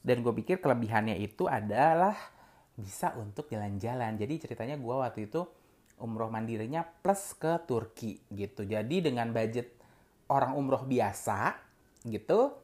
Dan 0.00 0.24
gue 0.24 0.32
pikir 0.32 0.64
kelebihannya 0.64 1.20
itu 1.20 1.44
adalah 1.44 2.16
bisa 2.76 3.12
untuk 3.20 3.46
jalan-jalan. 3.52 4.16
Jadi 4.16 4.48
ceritanya 4.48 4.80
gue 4.80 4.94
waktu 4.96 5.28
itu 5.28 5.44
umroh 6.00 6.32
mandirinya 6.32 6.82
plus 6.82 7.36
ke 7.36 7.60
Turki 7.68 8.16
gitu. 8.32 8.64
Jadi 8.64 9.04
dengan 9.04 9.28
budget 9.30 9.76
orang 10.32 10.56
umroh 10.56 10.88
biasa 10.88 11.54
gitu, 12.08 12.56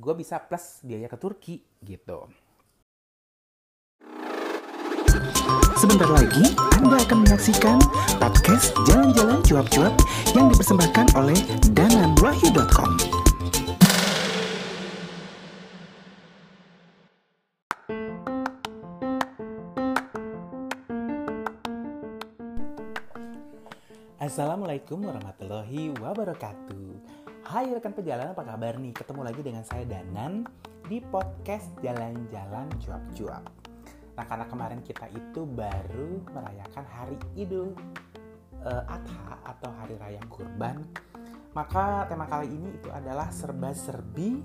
gue 0.00 0.14
bisa 0.16 0.40
plus 0.40 0.80
biaya 0.80 1.06
ke 1.06 1.18
Turki 1.20 1.60
gitu. 1.84 2.32
Sebentar 5.76 6.06
lagi 6.08 6.54
Anda 6.78 7.02
akan 7.02 7.26
menyaksikan 7.26 7.76
podcast 8.22 8.70
Jalan-Jalan 8.86 9.42
Cuap-Cuap 9.42 9.94
yang 10.32 10.46
dipersembahkan 10.54 11.18
oleh 11.18 11.36
dananwahyu.com. 11.74 13.21
Assalamualaikum 24.32 25.04
warahmatullahi 25.04 25.92
wabarakatuh. 26.00 26.88
Hai 27.44 27.68
rekan 27.68 27.92
pejalan 27.92 28.32
apa 28.32 28.40
kabar 28.40 28.80
nih? 28.80 28.96
Ketemu 28.96 29.28
lagi 29.28 29.44
dengan 29.44 29.60
saya 29.60 29.84
Danan 29.84 30.48
Di 30.88 31.04
podcast 31.04 31.68
Jalan-Jalan 31.84 32.72
Cuap-Cuap. 32.80 33.44
Nah 34.16 34.24
karena 34.24 34.48
kemarin 34.48 34.80
kita 34.80 35.04
itu 35.12 35.44
baru 35.44 36.24
merayakan 36.32 36.84
hari 36.88 37.20
Idul 37.36 37.76
uh, 38.64 38.88
Adha 38.88 39.36
Atau 39.52 39.68
Hari 39.68 40.00
Raya 40.00 40.24
Kurban 40.32 40.80
Maka 41.52 42.08
tema 42.08 42.24
kali 42.24 42.56
ini 42.56 42.72
itu 42.72 42.88
adalah 42.88 43.28
serba-serbi 43.28 44.40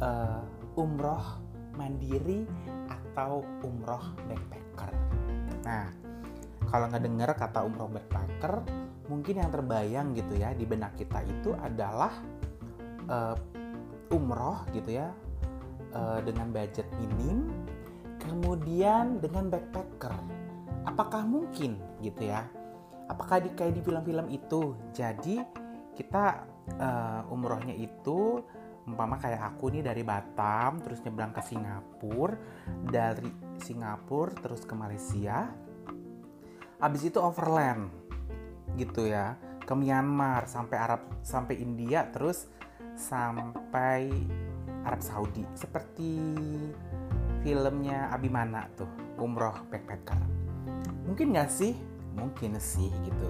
uh, 0.00 0.80
Umroh 0.80 1.44
mandiri 1.76 2.48
atau 2.88 3.44
umroh 3.68 4.16
backpacker. 4.24 4.96
Nah 5.60 6.01
kalau 6.72 6.88
nggak 6.88 7.04
dengar 7.04 7.30
kata 7.36 7.68
umroh 7.68 7.92
backpacker, 7.92 8.64
mungkin 9.12 9.44
yang 9.44 9.52
terbayang 9.52 10.16
gitu 10.16 10.40
ya 10.40 10.56
di 10.56 10.64
benak 10.64 10.96
kita 10.96 11.20
itu 11.20 11.52
adalah 11.60 12.16
uh, 13.12 13.36
umroh 14.08 14.64
gitu 14.72 14.96
ya 14.96 15.12
uh, 15.92 16.24
dengan 16.24 16.48
budget 16.48 16.88
minim, 16.96 17.52
kemudian 18.24 19.20
dengan 19.20 19.52
backpacker. 19.52 20.16
Apakah 20.88 21.28
mungkin 21.28 21.76
gitu 22.00 22.32
ya? 22.32 22.48
Apakah 23.12 23.44
di, 23.44 23.52
kayak 23.52 23.76
di 23.76 23.84
film-film 23.84 24.32
itu? 24.32 24.72
Jadi 24.96 25.44
kita 25.92 26.48
uh, 26.80 27.28
umrohnya 27.28 27.76
itu 27.76 28.40
umpama 28.82 29.14
kayak 29.20 29.54
aku 29.54 29.70
nih 29.70 29.84
dari 29.84 30.02
Batam 30.02 30.82
terus 30.82 31.04
nyebrang 31.04 31.30
ke 31.36 31.42
Singapura, 31.44 32.34
dari 32.82 33.30
Singapura 33.60 34.34
terus 34.40 34.66
ke 34.66 34.74
Malaysia, 34.74 35.52
habis 36.82 37.06
itu 37.06 37.22
overland 37.22 37.88
gitu 38.74 39.06
ya. 39.06 39.38
Ke 39.62 39.78
Myanmar 39.78 40.50
sampai 40.50 40.76
Arab 40.76 41.22
sampai 41.22 41.62
India 41.62 42.10
terus 42.10 42.50
sampai 42.98 44.10
Arab 44.82 45.00
Saudi. 45.00 45.46
Seperti 45.54 46.18
filmnya 47.46 48.10
Abimana 48.10 48.66
tuh 48.74 48.90
umroh 49.22 49.54
backpacker 49.70 50.42
mungkin 51.06 51.34
nggak 51.34 51.50
sih? 51.50 51.76
Mungkin 52.16 52.56
sih 52.56 52.88
gitu. 53.04 53.28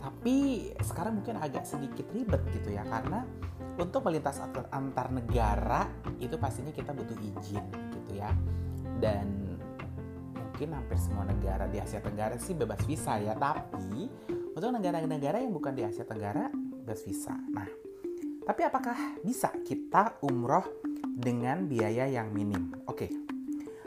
Tapi 0.00 0.68
sekarang 0.80 1.20
mungkin 1.20 1.36
agak 1.38 1.62
sedikit 1.68 2.08
ribet 2.10 2.40
gitu 2.56 2.72
ya. 2.74 2.82
Karena 2.82 3.22
untuk 3.76 4.02
melintas 4.02 4.40
antar 4.72 5.06
negara 5.12 5.86
itu 6.18 6.34
pastinya 6.40 6.72
kita 6.72 6.90
butuh 6.90 7.16
izin 7.20 7.64
gitu 7.70 8.18
ya. 8.18 8.34
Dan 8.98 9.39
mungkin 10.60 10.76
hampir 10.76 11.00
semua 11.00 11.24
negara 11.24 11.64
di 11.72 11.80
Asia 11.80 12.04
Tenggara 12.04 12.36
sih 12.36 12.52
bebas 12.52 12.84
visa 12.84 13.16
ya 13.16 13.32
tapi 13.32 14.12
untuk 14.28 14.68
negara-negara 14.76 15.40
yang 15.40 15.56
bukan 15.56 15.72
di 15.72 15.88
Asia 15.88 16.04
Tenggara 16.04 16.52
bebas 16.52 17.00
visa. 17.00 17.32
Nah 17.32 17.64
tapi 18.44 18.68
apakah 18.68 19.16
bisa 19.24 19.48
kita 19.64 20.20
umroh 20.20 20.68
dengan 21.00 21.64
biaya 21.64 22.04
yang 22.12 22.28
minim? 22.36 22.76
Oke 22.84 23.08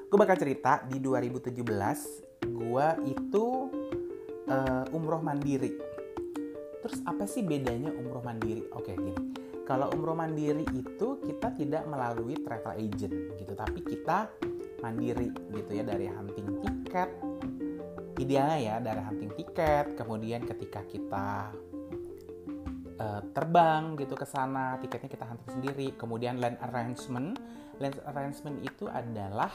gue 0.02 0.18
bakal 0.18 0.34
cerita 0.34 0.82
di 0.90 0.98
2017 0.98 1.62
gue 2.42 2.88
itu 3.06 3.46
uh, 4.50 4.98
umroh 4.98 5.22
mandiri. 5.22 5.78
Terus 6.82 7.06
apa 7.06 7.30
sih 7.30 7.46
bedanya 7.46 7.94
umroh 7.94 8.26
mandiri? 8.26 8.66
Oke 8.74 8.98
gini. 8.98 9.22
Kalau 9.70 9.94
umroh 9.94 10.18
mandiri 10.18 10.66
itu 10.74 11.22
kita 11.22 11.54
tidak 11.54 11.86
melalui 11.86 12.34
travel 12.42 12.74
agent 12.82 13.14
gitu 13.38 13.54
tapi 13.54 13.86
kita 13.86 14.26
mandiri 14.84 15.32
gitu 15.56 15.72
ya 15.72 15.88
dari 15.88 16.12
hunting 16.12 16.60
tiket. 16.60 17.10
Idealnya 18.20 18.60
ya 18.60 18.76
dari 18.84 19.00
hunting 19.00 19.32
tiket 19.40 19.96
kemudian 19.96 20.44
ketika 20.44 20.84
kita 20.84 21.56
uh, 23.00 23.22
terbang 23.32 23.96
gitu 23.96 24.14
ke 24.20 24.28
sana 24.28 24.76
tiketnya 24.84 25.08
kita 25.08 25.26
hunting 25.26 25.52
sendiri. 25.56 25.88
Kemudian 25.96 26.44
land 26.44 26.60
arrangement. 26.60 27.40
Land 27.80 27.98
arrangement 28.04 28.60
itu 28.60 28.92
adalah 28.92 29.50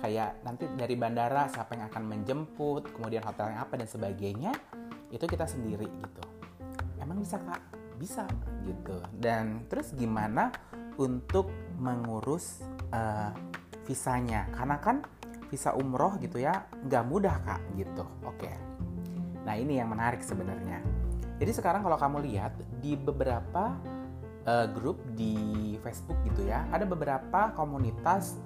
kayak 0.00 0.40
nanti 0.46 0.64
dari 0.76 0.94
bandara 0.96 1.48
siapa 1.50 1.76
yang 1.76 1.88
akan 1.92 2.04
menjemput 2.08 2.92
kemudian 2.96 3.24
hotel 3.24 3.52
yang 3.52 3.60
apa 3.64 3.80
dan 3.80 3.88
sebagainya 3.88 4.52
itu 5.10 5.24
kita 5.26 5.44
sendiri 5.44 5.84
gitu. 5.88 6.24
Emang 7.02 7.20
bisa 7.20 7.36
kak? 7.36 7.60
Bisa 7.98 8.24
gitu. 8.64 8.96
Dan 9.12 9.68
terus 9.68 9.92
gimana 9.92 10.52
untuk 10.96 11.48
mengurus 11.80 12.60
uh, 12.92 13.32
visanya 13.90 14.46
karena 14.54 14.78
kan 14.78 15.02
visa 15.50 15.74
umroh 15.74 16.14
gitu 16.22 16.38
ya 16.38 16.70
nggak 16.86 17.04
mudah 17.10 17.36
kak 17.42 17.60
gitu. 17.74 18.06
Oke. 18.22 18.54
Nah 19.42 19.58
ini 19.58 19.82
yang 19.82 19.90
menarik 19.90 20.22
sebenarnya. 20.22 20.78
Jadi 21.42 21.50
sekarang 21.50 21.82
kalau 21.82 21.98
kamu 21.98 22.22
lihat 22.30 22.54
di 22.78 22.94
beberapa 22.94 23.74
uh, 24.46 24.66
grup 24.70 25.02
di 25.18 25.74
Facebook 25.82 26.22
gitu 26.22 26.46
ya 26.46 26.70
ada 26.70 26.86
beberapa 26.86 27.50
komunitas 27.58 28.38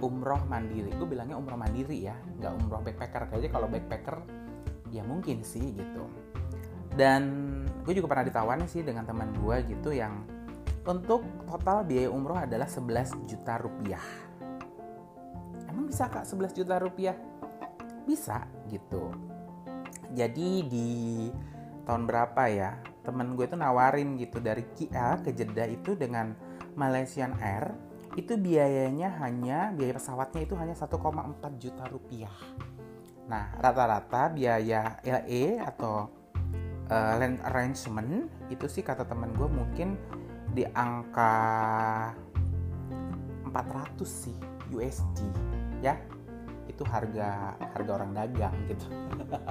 umroh 0.00 0.40
mandiri. 0.48 0.88
Gue 0.96 1.12
bilangnya 1.12 1.36
umroh 1.36 1.60
mandiri 1.60 2.08
ya 2.08 2.16
nggak 2.40 2.52
umroh 2.56 2.80
backpacker. 2.80 3.28
Kayaknya 3.28 3.50
kalau 3.52 3.68
backpacker 3.68 4.16
ya 4.88 5.04
mungkin 5.04 5.44
sih 5.44 5.76
gitu. 5.76 6.08
Dan 6.96 7.22
gue 7.84 7.92
juga 7.92 8.16
pernah 8.16 8.24
ditawarin 8.24 8.64
sih 8.64 8.80
dengan 8.80 9.04
teman 9.04 9.28
gue 9.36 9.56
gitu 9.68 9.92
yang 9.92 10.24
untuk 10.88 11.20
total 11.44 11.84
biaya 11.84 12.08
umroh 12.08 12.40
adalah 12.40 12.64
11 12.64 13.28
juta 13.28 13.60
rupiah 13.60 14.25
bisa 15.86 16.10
kak 16.10 16.26
11 16.26 16.52
juta 16.52 16.76
rupiah? 16.82 17.16
Bisa 18.04 18.44
gitu. 18.66 19.14
Jadi 20.12 20.66
di 20.66 20.88
tahun 21.86 22.04
berapa 22.10 22.42
ya 22.50 22.78
temen 23.06 23.38
gue 23.38 23.46
tuh 23.46 23.58
nawarin 23.58 24.18
gitu 24.18 24.42
dari 24.42 24.66
KL 24.74 25.22
ke 25.22 25.30
Jeddah 25.30 25.70
itu 25.70 25.94
dengan 25.94 26.34
Malaysian 26.74 27.38
Air 27.38 27.70
itu 28.18 28.34
biayanya 28.34 29.14
hanya 29.22 29.70
biaya 29.70 29.94
pesawatnya 29.94 30.42
itu 30.42 30.58
hanya 30.58 30.74
1,4 30.74 31.62
juta 31.62 31.84
rupiah. 31.86 32.34
Nah 33.30 33.54
rata-rata 33.62 34.34
biaya 34.34 34.98
LE 35.06 35.62
atau 35.62 36.10
uh, 36.90 37.12
land 37.18 37.38
arrangement 37.46 38.26
itu 38.50 38.66
sih 38.66 38.82
kata 38.82 39.06
temen 39.06 39.30
gue 39.34 39.46
mungkin 39.46 39.94
di 40.50 40.64
angka 40.74 41.34
400 43.52 44.02
sih 44.02 44.36
USD 44.72 45.18
ya 45.84 45.96
itu 46.66 46.82
harga 46.84 47.56
harga 47.72 47.90
orang 47.96 48.10
dagang 48.12 48.54
gitu. 48.68 48.86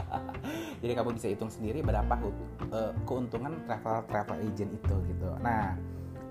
Jadi 0.84 0.92
kamu 0.94 1.10
bisa 1.18 1.28
hitung 1.32 1.50
sendiri 1.50 1.82
berapa 1.82 2.22
uh, 2.70 2.92
keuntungan 3.08 3.66
travel 3.66 4.06
travel 4.06 4.38
agent 4.46 4.72
itu 4.76 4.96
gitu. 5.10 5.30
Nah 5.42 5.74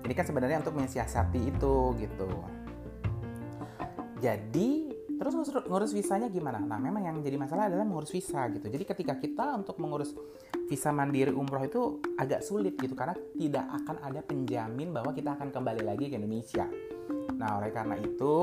ini 0.05 0.13
kan 0.13 0.23
sebenarnya 0.23 0.61
untuk 0.61 0.77
mensiasati 0.77 1.51
itu 1.51 1.75
gitu. 1.99 2.29
Jadi 4.21 4.93
terus 5.15 5.31
ngurus, 5.35 5.51
ngurus 5.67 5.91
visanya 5.91 6.27
gimana? 6.31 6.61
Nah 6.63 6.79
memang 6.79 7.03
yang 7.03 7.17
jadi 7.19 7.35
masalah 7.35 7.67
adalah 7.67 7.83
mengurus 7.83 8.13
visa 8.13 8.47
gitu. 8.53 8.69
Jadi 8.69 8.83
ketika 8.87 9.13
kita 9.19 9.57
untuk 9.57 9.75
mengurus 9.81 10.13
visa 10.65 10.89
mandiri 10.95 11.33
umroh 11.33 11.61
itu 11.61 11.81
agak 12.17 12.41
sulit 12.41 12.77
gitu 12.79 12.95
karena 12.97 13.13
tidak 13.37 13.65
akan 13.83 13.95
ada 14.01 14.21
penjamin 14.23 14.89
bahwa 14.95 15.11
kita 15.13 15.35
akan 15.35 15.51
kembali 15.51 15.83
lagi 15.83 16.07
ke 16.07 16.15
Indonesia. 16.15 16.65
Nah 17.35 17.59
oleh 17.59 17.69
karena 17.75 17.99
itu 17.99 18.35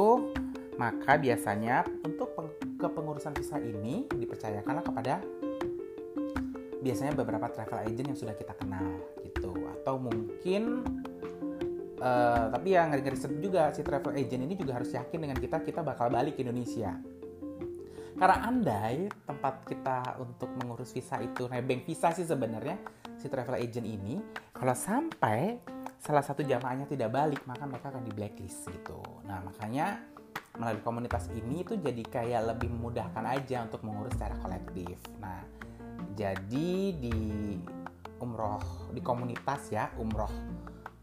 maka 0.81 1.21
biasanya 1.21 1.85
untuk 2.05 2.33
kepengurusan 2.81 3.37
visa 3.37 3.61
ini 3.61 4.09
dipercayakanlah 4.09 4.85
kepada 4.85 5.21
biasanya 6.83 7.15
beberapa 7.15 7.47
travel 7.53 7.87
agent 7.87 8.07
yang 8.11 8.19
sudah 8.19 8.35
kita 8.35 8.53
kenal 8.59 8.89
gitu. 9.23 9.55
Atau 9.81 10.03
mungkin 10.03 10.83
uh, 12.03 12.47
tapi 12.51 12.75
yang 12.75 12.91
ngeri-ngeri 12.91 13.39
juga 13.39 13.71
si 13.71 13.87
travel 13.87 14.19
agent 14.19 14.43
ini 14.43 14.55
juga 14.59 14.83
harus 14.83 14.91
yakin 14.91 15.19
dengan 15.23 15.39
kita 15.39 15.63
kita 15.63 15.81
bakal 15.87 16.11
balik 16.11 16.37
ke 16.37 16.43
Indonesia. 16.43 16.99
Karena 18.13 18.39
andai 18.45 19.11
tempat 19.27 19.67
kita 19.67 20.21
untuk 20.23 20.51
mengurus 20.61 20.95
visa 20.95 21.19
itu 21.19 21.49
nebeng 21.51 21.83
visa 21.83 22.15
sih 22.15 22.27
sebenarnya 22.27 22.79
si 23.19 23.27
travel 23.27 23.59
agent 23.59 23.87
ini 23.87 24.19
kalau 24.55 24.75
sampai 24.75 25.59
salah 25.99 26.23
satu 26.23 26.43
jamaahnya 26.43 26.87
tidak 26.91 27.15
balik 27.15 27.43
maka 27.47 27.67
mereka 27.67 27.95
akan 27.95 28.03
di 28.07 28.13
blacklist 28.15 28.67
gitu. 28.71 28.99
Nah 29.27 29.43
makanya 29.43 30.03
melalui 30.61 30.85
komunitas 30.85 31.33
ini 31.33 31.65
tuh 31.65 31.81
jadi 31.81 32.05
kayak 32.05 32.43
lebih 32.57 32.69
memudahkan 32.69 33.25
aja 33.25 33.65
untuk 33.65 33.81
mengurus 33.89 34.13
secara 34.17 34.37
kolektif. 34.37 35.01
Nah 35.17 35.41
jadi 36.13 36.93
di 36.93 37.19
umroh 38.21 38.93
di 38.93 39.01
komunitas 39.01 39.73
ya 39.73 39.91
umroh 39.97 40.31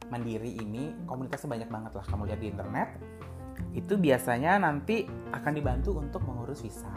mandiri 0.10 0.57
ini 0.57 0.94
komunitasnya 1.10 1.50
banyak 1.50 1.69
banget 1.69 1.92
lah. 1.98 2.06
Kamu 2.06 2.30
lihat 2.30 2.40
di 2.42 2.50
internet 2.50 2.90
itu 3.74 3.98
biasanya 3.98 4.62
nanti 4.62 5.06
akan 5.34 5.52
dibantu 5.54 5.98
untuk 5.98 6.22
mengurus 6.25 6.62
visa 6.62 6.90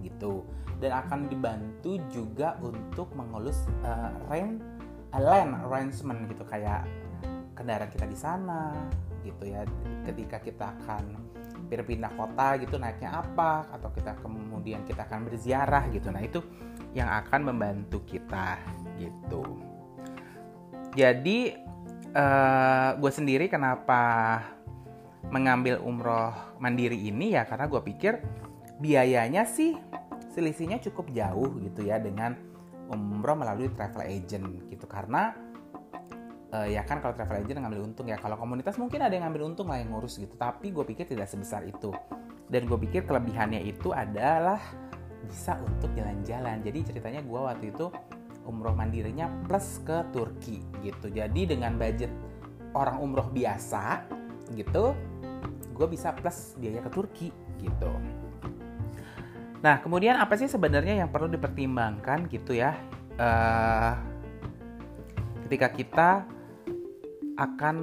gitu. 0.00 0.44
Dan 0.78 0.94
akan 0.94 1.26
dibantu 1.26 1.98
juga 2.06 2.54
untuk 2.62 3.10
mengurus 3.18 3.66
uh, 3.82 4.14
rent 4.30 4.62
uh, 5.10 5.20
land 5.20 5.60
arrangement 5.66 6.24
gitu. 6.30 6.46
Kayak 6.46 6.86
kendaraan 7.52 7.90
kita 7.90 8.06
di 8.06 8.16
sana 8.16 8.72
gitu 9.26 9.44
ya. 9.44 9.66
Ketika 10.06 10.38
kita 10.38 10.72
akan 10.78 11.27
berpindah 11.68 12.10
kota 12.16 12.56
gitu 12.58 12.80
naiknya 12.80 13.20
apa 13.20 13.68
atau 13.70 13.92
kita 13.92 14.16
kemudian 14.24 14.82
kita 14.88 15.04
akan 15.04 15.28
berziarah 15.28 15.84
gitu. 15.92 16.08
Nah 16.08 16.24
itu 16.24 16.40
yang 16.96 17.12
akan 17.12 17.52
membantu 17.52 18.00
kita 18.08 18.56
gitu. 18.96 19.44
Jadi 20.96 21.54
uh, 22.16 22.18
eh, 22.18 22.90
gue 22.96 23.12
sendiri 23.12 23.46
kenapa 23.52 24.00
mengambil 25.28 25.78
umroh 25.84 26.32
mandiri 26.56 26.96
ini 26.96 27.36
ya 27.36 27.44
karena 27.44 27.68
gue 27.68 27.84
pikir 27.84 28.24
biayanya 28.80 29.44
sih 29.44 29.76
selisihnya 30.32 30.80
cukup 30.80 31.12
jauh 31.12 31.60
gitu 31.60 31.84
ya 31.84 32.00
dengan 32.00 32.32
umroh 32.88 33.36
melalui 33.36 33.68
travel 33.76 34.08
agent 34.08 34.48
gitu. 34.72 34.88
Karena 34.88 35.36
uh, 36.52 36.68
ya 36.68 36.84
kan 36.84 37.00
kalau 37.00 37.14
travel 37.16 37.44
agent 37.44 37.60
ngambil 37.60 37.82
untung 37.84 38.06
ya. 38.08 38.16
Kalau 38.20 38.36
komunitas 38.40 38.76
mungkin 38.80 39.04
ada 39.04 39.12
yang 39.12 39.28
ngambil 39.28 39.54
untung 39.54 39.68
lah 39.68 39.80
yang 39.80 39.92
ngurus 39.92 40.20
gitu. 40.20 40.34
Tapi 40.36 40.72
gue 40.72 40.84
pikir 40.84 41.04
tidak 41.08 41.28
sebesar 41.28 41.64
itu. 41.64 41.92
Dan 42.48 42.64
gue 42.64 42.78
pikir 42.80 43.04
kelebihannya 43.04 43.60
itu 43.64 43.92
adalah 43.92 44.60
bisa 45.28 45.60
untuk 45.60 45.92
jalan-jalan. 45.92 46.64
Jadi 46.64 46.78
ceritanya 46.94 47.20
gue 47.20 47.40
waktu 47.40 47.74
itu 47.74 47.92
umroh 48.48 48.72
mandirinya 48.72 49.28
plus 49.44 49.84
ke 49.84 50.00
Turki 50.14 50.64
gitu. 50.80 51.12
Jadi 51.12 51.52
dengan 51.52 51.76
budget 51.76 52.08
orang 52.72 53.00
umroh 53.00 53.28
biasa 53.28 54.08
gitu 54.56 54.96
gue 55.78 55.86
bisa 55.86 56.10
plus 56.16 56.56
biaya 56.58 56.82
ke 56.82 56.90
Turki 56.90 57.28
gitu. 57.60 57.90
Nah 59.62 59.78
kemudian 59.84 60.18
apa 60.18 60.34
sih 60.34 60.50
sebenarnya 60.50 61.04
yang 61.04 61.12
perlu 61.12 61.30
dipertimbangkan 61.30 62.26
gitu 62.32 62.56
ya? 62.56 62.74
Uh, 63.18 63.94
ketika 65.46 65.68
kita 65.74 66.10
akan 67.38 67.76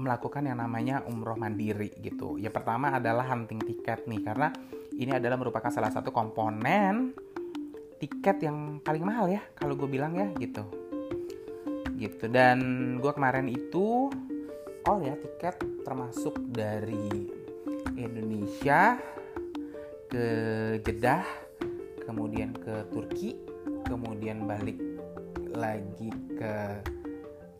melakukan 0.00 0.48
yang 0.48 0.58
namanya 0.58 1.04
umroh 1.04 1.36
mandiri 1.36 1.92
gitu. 2.00 2.40
Ya 2.40 2.48
pertama 2.48 2.90
adalah 2.96 3.28
hunting 3.28 3.60
tiket 3.60 4.08
nih 4.08 4.24
karena 4.24 4.48
ini 4.96 5.12
adalah 5.12 5.36
merupakan 5.36 5.68
salah 5.68 5.92
satu 5.92 6.10
komponen 6.10 7.12
tiket 8.02 8.42
yang 8.42 8.82
paling 8.82 9.06
mahal 9.06 9.30
ya 9.30 9.38
kalau 9.54 9.78
gue 9.78 9.86
bilang 9.86 10.18
ya 10.18 10.26
gitu 10.42 10.66
gitu 11.94 12.26
dan 12.26 12.58
gue 12.98 13.12
kemarin 13.14 13.46
itu 13.46 14.10
oh 14.90 14.98
ya 14.98 15.14
tiket 15.14 15.62
termasuk 15.86 16.34
dari 16.50 17.30
Indonesia 17.94 18.98
ke 20.10 20.26
Jeddah 20.82 21.22
kemudian 22.02 22.50
ke 22.58 22.90
Turki 22.90 23.38
kemudian 23.86 24.50
balik 24.50 24.82
lagi 25.54 26.10
ke 26.34 26.82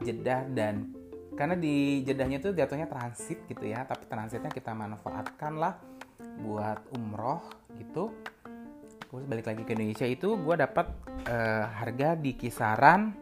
Jeddah 0.03 0.47
dan 0.51 0.93
karena 1.33 1.57
di 1.57 2.05
Jeddahnya 2.05 2.45
itu 2.45 2.53
jatuhnya 2.53 2.87
transit 2.91 3.49
gitu 3.49 3.65
ya 3.65 3.89
tapi 3.89 4.05
transitnya 4.05 4.53
kita 4.53 4.77
manfaatkan 4.77 5.57
lah 5.57 5.81
buat 6.43 6.81
umroh 6.97 7.43
gitu. 7.77 8.13
Terus 9.13 9.29
balik 9.29 9.45
lagi 9.45 9.63
ke 9.69 9.77
Indonesia 9.77 10.09
itu 10.09 10.41
gue 10.41 10.55
dapat 10.57 10.89
uh, 11.29 11.69
harga 11.69 12.17
di 12.17 12.33
kisaran 12.33 13.13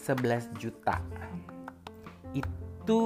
11 0.00 0.56
juta. 0.56 0.96
Itu 2.32 3.00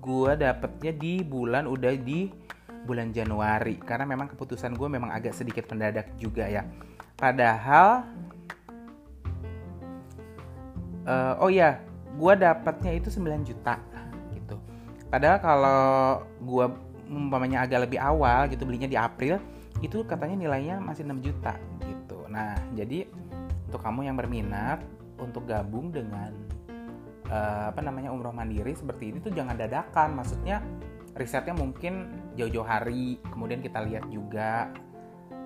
gue 0.00 0.32
dapetnya 0.36 0.92
di 0.96 1.20
bulan 1.20 1.68
udah 1.68 1.92
di 2.00 2.32
bulan 2.88 3.12
Januari. 3.12 3.76
Karena 3.76 4.08
memang 4.08 4.32
keputusan 4.32 4.72
gue 4.72 4.88
memang 4.88 5.12
agak 5.12 5.36
sedikit 5.36 5.68
mendadak 5.68 6.16
juga 6.16 6.48
ya. 6.48 6.64
Padahal 7.16 8.04
uh, 11.04 11.44
oh 11.44 11.52
ya 11.52 11.80
gue 12.16 12.32
dapatnya 12.40 12.96
itu 12.96 13.12
9 13.12 13.44
juta 13.46 13.76
gitu 14.32 14.56
padahal 15.12 15.38
kalau 15.38 15.84
gue 16.40 16.66
umpamanya 17.06 17.62
agak 17.62 17.86
lebih 17.86 18.02
awal 18.02 18.50
gitu 18.50 18.66
belinya 18.66 18.90
di 18.90 18.98
April 18.98 19.38
itu 19.84 20.02
katanya 20.08 20.36
nilainya 20.48 20.80
masih 20.80 21.04
6 21.04 21.20
juta 21.20 21.54
gitu. 21.84 22.24
Nah, 22.32 22.56
jadi 22.72 23.04
untuk 23.68 23.80
kamu 23.82 24.08
yang 24.08 24.16
berminat 24.16 24.80
untuk 25.20 25.48
gabung 25.48 25.92
dengan 25.92 26.32
uh, 27.28 27.72
apa 27.72 27.80
namanya 27.84 28.12
umroh 28.12 28.32
mandiri 28.32 28.72
seperti 28.72 29.12
ini 29.12 29.18
tuh 29.20 29.32
jangan 29.34 29.56
dadakan. 29.58 30.16
Maksudnya 30.16 30.64
risetnya 31.16 31.56
mungkin 31.56 32.08
jauh-jauh 32.36 32.66
hari, 32.66 33.20
kemudian 33.32 33.60
kita 33.60 33.84
lihat 33.84 34.04
juga 34.08 34.72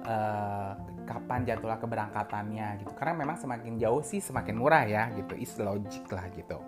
uh, 0.07 0.75
kapan 1.11 1.43
jadwal 1.43 1.75
keberangkatannya 1.75 2.87
gitu. 2.87 2.95
Karena 2.95 3.27
memang 3.27 3.35
semakin 3.35 3.75
jauh 3.83 4.07
sih 4.07 4.23
semakin 4.23 4.55
murah 4.55 4.87
ya 4.87 5.11
gitu. 5.19 5.35
Is 5.35 5.59
logic 5.59 6.07
lah 6.15 6.31
gitu. 6.31 6.63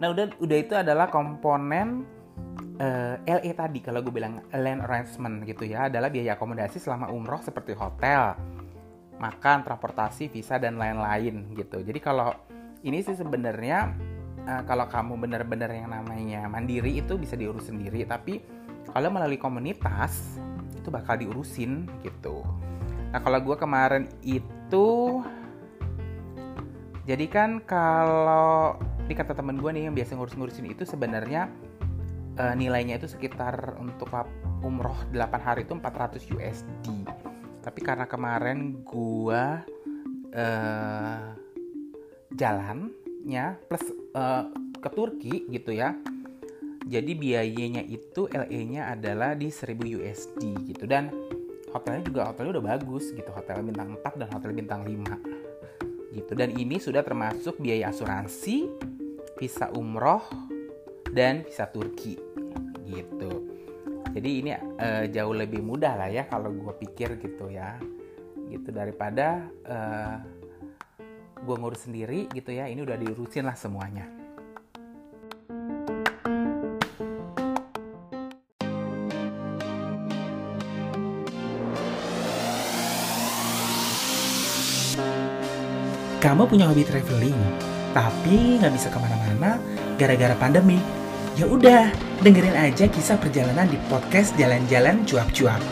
Nah, 0.00 0.10
udah 0.10 0.32
udah 0.40 0.56
itu 0.58 0.74
adalah 0.74 1.12
komponen 1.12 2.08
uh, 2.80 3.16
eh, 3.22 3.38
LE 3.38 3.52
tadi 3.52 3.78
kalau 3.84 4.00
gue 4.02 4.10
bilang 4.10 4.42
land 4.50 4.82
arrangement 4.82 5.44
gitu 5.44 5.68
ya 5.68 5.86
adalah 5.86 6.08
biaya 6.08 6.34
akomodasi 6.34 6.82
selama 6.82 7.12
umroh 7.12 7.38
seperti 7.38 7.76
hotel, 7.76 8.34
makan, 9.20 9.62
transportasi, 9.62 10.32
visa 10.32 10.56
dan 10.58 10.80
lain-lain 10.80 11.52
gitu. 11.54 11.84
Jadi 11.84 12.00
kalau 12.00 12.34
ini 12.82 13.04
sih 13.04 13.14
sebenarnya 13.14 13.92
uh, 14.48 14.62
kalau 14.66 14.90
kamu 14.90 15.22
benar-benar 15.22 15.70
yang 15.70 15.92
namanya 15.92 16.50
mandiri 16.50 16.98
itu 16.98 17.14
bisa 17.20 17.38
diurus 17.38 17.70
sendiri, 17.70 18.02
tapi 18.02 18.42
kalau 18.90 19.08
melalui 19.14 19.38
komunitas 19.38 20.40
itu 20.74 20.90
bakal 20.90 21.14
diurusin 21.14 21.86
gitu. 22.02 22.42
Nah 23.12 23.20
kalau 23.20 23.38
gue 23.44 23.56
kemarin 23.60 24.08
itu 24.24 25.20
jadi 27.04 27.26
kan 27.28 27.60
kalau 27.62 28.80
di 29.04 29.12
kata 29.12 29.36
temen 29.36 29.60
gue 29.60 29.70
nih 29.74 29.90
yang 29.90 29.94
biasa 29.94 30.16
ngurus-ngurusin 30.16 30.70
itu 30.70 30.88
sebenarnya 30.88 31.50
uh, 32.38 32.54
nilainya 32.56 32.96
itu 32.96 33.10
sekitar 33.10 33.76
untuk 33.76 34.08
umroh 34.62 34.96
8 35.10 35.18
hari 35.42 35.60
itu 35.66 35.74
400 35.76 36.22
USD. 36.32 36.86
Tapi 37.62 37.80
karena 37.82 38.06
kemarin 38.06 38.82
gua 38.82 39.62
uh, 40.34 41.26
jalannya 42.34 43.46
plus 43.68 43.84
uh, 44.16 44.50
ke 44.78 44.88
Turki 44.90 45.34
gitu 45.50 45.74
ya. 45.74 45.94
Jadi 46.82 47.14
biayanya 47.14 47.82
itu 47.86 48.26
LE-nya 48.26 48.90
adalah 48.90 49.38
di 49.38 49.54
1000 49.54 49.78
USD 50.02 50.42
gitu 50.66 50.84
dan 50.90 51.14
hotelnya 51.72 52.02
juga 52.04 52.20
hotelnya 52.30 52.60
udah 52.60 52.66
bagus 52.76 53.10
gitu. 53.10 53.30
Hotel 53.32 53.64
bintang 53.64 53.96
4 53.98 54.20
dan 54.20 54.28
hotel 54.30 54.50
bintang 54.52 54.80
5 54.84 56.14
gitu. 56.14 56.32
Dan 56.36 56.52
ini 56.54 56.76
sudah 56.76 57.00
termasuk 57.00 57.56
biaya 57.58 57.88
asuransi, 57.88 58.68
visa 59.40 59.72
umroh, 59.72 60.22
dan 61.12 61.44
visa 61.44 61.68
Turki 61.68 62.16
gitu 62.88 63.52
jadi 64.12 64.30
ini 64.44 64.50
uh, 64.56 65.04
jauh 65.08 65.36
lebih 65.36 65.60
mudah 65.60 65.96
lah 65.96 66.08
ya 66.12 66.24
kalau 66.28 66.52
gue 66.52 66.74
pikir 66.84 67.20
gitu 67.20 67.52
ya 67.52 67.76
gitu 68.52 68.68
daripada 68.68 69.48
uh, 69.64 69.72
eh, 69.72 70.16
gue 71.40 71.56
ngurus 71.56 71.88
sendiri 71.88 72.28
gitu 72.36 72.52
ya 72.52 72.68
ini 72.68 72.84
udah 72.84 73.00
diurusin 73.00 73.48
lah 73.48 73.56
semuanya 73.56 74.04
Kamu 86.22 86.46
punya 86.46 86.70
hobi 86.70 86.86
traveling, 86.86 87.34
tapi 87.90 88.62
nggak 88.62 88.70
bisa 88.78 88.86
ke 88.94 88.98
mana-mana 89.02 89.58
gara-gara 89.98 90.38
pandemi 90.38 90.78
Ya 91.32 91.48
udah, 91.48 91.88
dengerin 92.20 92.52
aja 92.52 92.84
kisah 92.92 93.16
perjalanan 93.16 93.64
di 93.64 93.80
podcast 93.88 94.36
Jalan-Jalan 94.36 95.08
Cuap-Cuap. 95.08 95.64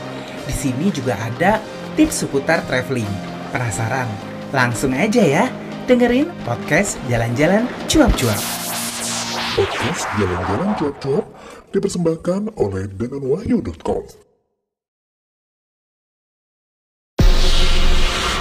Di 0.48 0.54
sini 0.56 0.88
juga 0.88 1.20
ada 1.20 1.60
tips 2.00 2.24
seputar 2.24 2.64
traveling. 2.64 3.06
Penasaran? 3.52 4.08
Langsung 4.56 4.96
aja 4.96 5.20
ya, 5.20 5.44
dengerin 5.84 6.32
podcast 6.48 6.96
Jalan-Jalan 7.12 7.68
Cuap-Cuap. 7.92 8.40
Podcast 9.52 10.02
Jalan-Jalan 10.16 10.70
Cuap-Cuap 10.80 11.24
dipersembahkan 11.76 12.56
oleh 12.56 12.88
denganwahyu.com. 12.96 14.02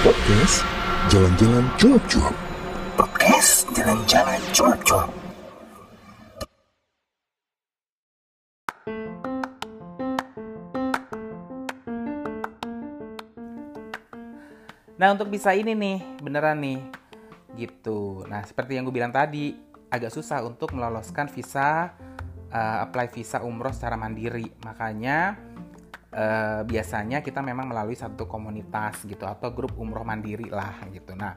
Podcast 0.08 0.79
jalan-jalan 1.10 1.66
cuap-cuap. 1.82 2.36
Podcast 2.94 3.66
jalan-jalan 3.74 4.38
cuap-cuap. 4.54 5.10
Nah 15.02 15.08
untuk 15.10 15.34
bisa 15.34 15.58
ini 15.58 15.74
nih, 15.74 15.98
beneran 16.22 16.62
nih, 16.62 16.78
gitu. 17.58 18.22
Nah 18.30 18.46
seperti 18.46 18.78
yang 18.78 18.86
gue 18.86 18.94
bilang 18.94 19.10
tadi, 19.10 19.58
agak 19.90 20.14
susah 20.14 20.46
untuk 20.46 20.78
meloloskan 20.78 21.26
visa, 21.26 21.90
uh, 22.54 22.86
apply 22.86 23.10
visa 23.10 23.42
umroh 23.42 23.74
secara 23.74 23.98
mandiri. 23.98 24.46
Makanya 24.62 25.49
uh, 26.14 26.62
biasanya 26.66 27.22
kita 27.22 27.42
memang 27.44 27.70
melalui 27.70 27.98
satu 27.98 28.26
komunitas 28.26 29.06
gitu 29.06 29.26
atau 29.26 29.54
grup 29.54 29.78
umroh 29.78 30.06
mandiri 30.06 30.50
lah 30.50 30.86
gitu. 30.90 31.14
Nah 31.14 31.34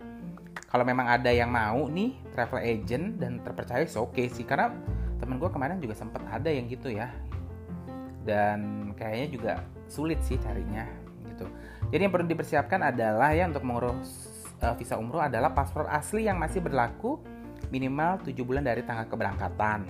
kalau 0.72 0.88
memang 0.88 1.04
ada 1.04 1.28
yang 1.28 1.52
mau 1.52 1.88
nih 1.88 2.16
travel 2.32 2.60
agent 2.64 3.20
dan 3.20 3.40
terpercaya 3.44 3.84
oke 3.84 4.16
okay 4.16 4.26
sih. 4.32 4.44
Karena 4.44 4.72
temen 5.20 5.36
gue 5.36 5.50
kemarin 5.52 5.76
juga 5.80 5.92
sempat 5.96 6.24
ada 6.28 6.48
yang 6.48 6.64
gitu 6.68 6.88
ya. 6.88 7.12
Dan 8.22 8.92
kayaknya 8.96 9.28
juga 9.28 9.52
sulit 9.90 10.20
sih 10.24 10.40
carinya 10.40 10.88
gitu. 11.28 11.44
Jadi 11.92 12.00
yang 12.08 12.12
perlu 12.12 12.24
dipersiapkan 12.24 12.80
adalah 12.88 13.36
ya 13.36 13.50
untuk 13.50 13.64
mengurus 13.66 14.32
uh, 14.64 14.72
visa 14.78 14.96
umroh 14.96 15.20
adalah 15.20 15.52
paspor 15.52 15.90
asli 15.90 16.24
yang 16.24 16.40
masih 16.40 16.64
berlaku 16.64 17.20
minimal 17.68 18.20
7 18.24 18.32
bulan 18.40 18.64
dari 18.64 18.80
tanggal 18.86 19.04
keberangkatan. 19.10 19.84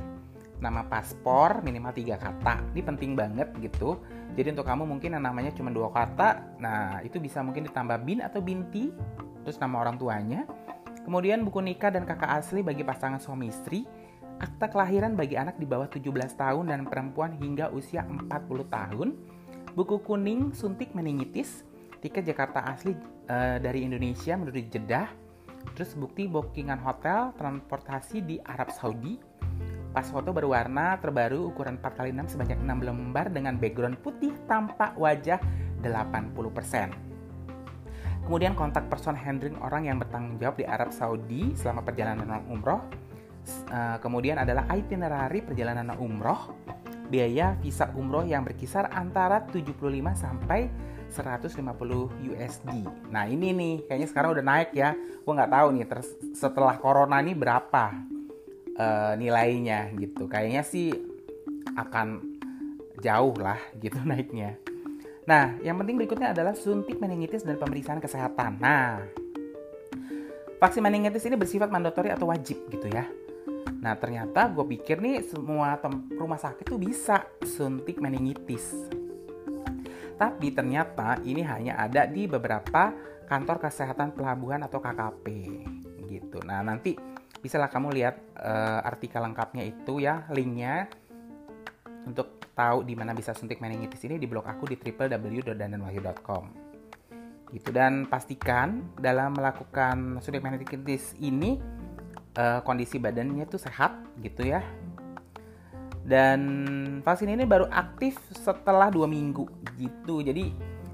Nama 0.59 0.81
paspor 0.87 1.63
minimal 1.63 1.95
tiga 1.95 2.19
kata. 2.19 2.75
Ini 2.75 2.83
penting 2.83 3.15
banget 3.15 3.51
gitu 3.59 3.99
jadi 4.33 4.57
untuk 4.57 4.65
kamu 4.65 4.89
mungkin 4.89 5.17
yang 5.17 5.25
namanya 5.25 5.53
cuma 5.53 5.69
dua 5.69 5.93
kata 5.93 6.57
nah 6.57 7.01
itu 7.05 7.21
bisa 7.21 7.45
mungkin 7.45 7.69
ditambah 7.69 8.01
bin 8.05 8.25
atau 8.25 8.41
binti 8.41 8.93
terus 9.43 9.59
nama 9.59 9.83
orang 9.83 9.99
tuanya. 9.99 10.47
Kemudian 11.03 11.43
buku 11.43 11.59
nikah 11.59 11.91
dan 11.91 12.07
kakak 12.07 12.31
asli 12.31 12.63
bagi 12.63 12.87
pasangan 12.87 13.19
suami 13.19 13.51
istri, 13.51 13.83
akta 14.39 14.71
kelahiran 14.71 15.19
bagi 15.19 15.35
anak 15.35 15.59
di 15.59 15.67
bawah 15.67 15.91
17 15.91 16.39
tahun 16.39 16.71
dan 16.71 16.87
perempuan 16.87 17.35
hingga 17.35 17.75
usia 17.75 18.07
40 18.07 18.31
tahun, 18.71 19.09
buku 19.75 19.99
kuning 20.07 20.55
suntik 20.55 20.95
meningitis, 20.95 21.67
tiket 21.99 22.23
Jakarta 22.23 22.63
asli 22.71 22.95
e, 23.27 23.37
dari 23.59 23.83
Indonesia 23.83 24.39
menuju 24.39 24.71
Jeddah, 24.71 25.11
terus 25.75 25.99
bukti 25.99 26.31
bookingan 26.31 26.79
hotel, 26.79 27.35
transportasi 27.35 28.23
di 28.23 28.39
Arab 28.47 28.71
Saudi, 28.71 29.19
pas 29.93 30.09
foto 30.09 30.33
berwarna 30.33 30.97
terbaru 30.97 31.53
ukuran 31.53 31.77
4x6 31.77 32.37
sebanyak 32.37 32.59
6 32.65 32.89
lembar 32.89 33.29
dengan 33.29 33.61
background 33.61 34.01
putih 34.01 34.33
tampak 34.49 34.97
wajah 34.97 35.39
80%. 35.85 37.13
Kemudian 38.23 38.57
kontak 38.57 38.87
person 38.89 39.19
handling 39.19 39.59
orang 39.61 39.91
yang 39.91 39.99
bertanggung 40.01 40.41
jawab 40.41 40.57
di 40.57 40.65
Arab 40.65 40.91
Saudi 40.95 41.53
selama 41.59 41.85
perjalanan 41.85 42.41
umroh. 42.49 42.81
Uh, 43.69 43.99
kemudian 43.99 44.39
adalah 44.39 44.71
itinerary 44.71 45.43
perjalanan 45.43 45.99
umroh, 45.99 46.55
biaya 47.11 47.59
visa 47.59 47.91
umroh 47.99 48.23
yang 48.23 48.47
berkisar 48.47 48.87
antara 48.95 49.43
75 49.51 49.83
sampai 50.15 50.71
150 51.11 51.59
USD. 52.33 52.71
Nah 53.11 53.27
ini 53.27 53.51
nih, 53.51 53.75
kayaknya 53.91 54.09
sekarang 54.09 54.39
udah 54.39 54.47
naik 54.47 54.71
ya. 54.71 54.95
Gue 54.95 55.33
nggak 55.35 55.53
tahu 55.53 55.67
nih 55.75 55.85
setelah 56.39 56.79
corona 56.79 57.19
ini 57.19 57.35
berapa 57.35 58.12
uh, 58.77 59.15
nilainya 59.19 59.93
gitu. 59.97 60.29
Kayaknya 60.29 60.63
sih 60.65 60.93
akan 61.77 62.21
jauh 63.01 63.35
lah 63.41 63.59
gitu 63.81 63.99
naiknya. 64.09 64.57
Nah, 65.23 65.55
yang 65.63 65.79
penting 65.79 65.99
berikutnya 66.03 66.35
adalah 66.35 66.55
suntik 66.55 66.99
meningitis 66.99 67.47
dan 67.47 67.55
pemeriksaan 67.55 68.03
kesehatan. 68.03 68.59
Nah, 68.59 69.07
vaksin 70.59 70.83
meningitis 70.83 71.23
ini 71.27 71.39
bersifat 71.39 71.71
mandatori 71.71 72.11
atau 72.11 72.27
wajib 72.27 72.59
gitu 72.75 72.91
ya. 72.91 73.07
Nah, 73.83 73.95
ternyata 73.99 74.51
gue 74.51 74.67
pikir 74.79 74.99
nih 74.99 75.23
semua 75.27 75.79
rumah 76.15 76.39
sakit 76.39 76.67
tuh 76.67 76.79
bisa 76.79 77.23
suntik 77.43 78.03
meningitis. 78.03 78.91
Tapi 80.19 80.55
ternyata 80.55 81.19
ini 81.27 81.43
hanya 81.43 81.79
ada 81.79 82.07
di 82.07 82.31
beberapa 82.31 82.95
kantor 83.27 83.59
kesehatan 83.63 84.15
pelabuhan 84.15 84.63
atau 84.67 84.79
KKP 84.79 85.27
gitu. 86.11 86.39
Nah, 86.47 86.63
nanti 86.63 86.95
bisalah 87.43 87.67
kamu 87.67 87.91
lihat 87.91 88.17
uh, 88.39 88.87
artikel 88.87 89.19
lengkapnya 89.19 89.67
itu 89.67 89.99
ya, 89.99 90.25
linknya 90.31 90.87
untuk 92.07 92.47
tahu 92.55 92.87
di 92.87 92.95
mana 92.95 93.11
bisa 93.13 93.35
suntik 93.35 93.59
meningitis 93.59 93.99
ini 94.07 94.17
di 94.17 94.31
blog 94.31 94.47
aku 94.47 94.71
di 94.71 94.79
www.dandanwahyu.com. 94.79 96.45
Gitu 97.53 97.69
dan 97.69 98.09
pastikan 98.09 98.95
dalam 98.97 99.37
melakukan 99.37 100.23
suntik 100.25 100.41
meningitis 100.41 101.13
ini 101.21 101.61
uh, 102.39 102.65
kondisi 102.65 102.97
badannya 102.97 103.45
tuh 103.51 103.61
sehat 103.61 103.93
gitu 104.23 104.47
ya. 104.47 104.63
Dan 106.03 106.41
vaksin 107.07 107.31
ini 107.31 107.47
baru 107.47 107.71
aktif 107.71 108.19
setelah 108.35 108.91
dua 108.91 109.07
minggu 109.07 109.47
gitu. 109.79 110.23
Jadi 110.23 110.51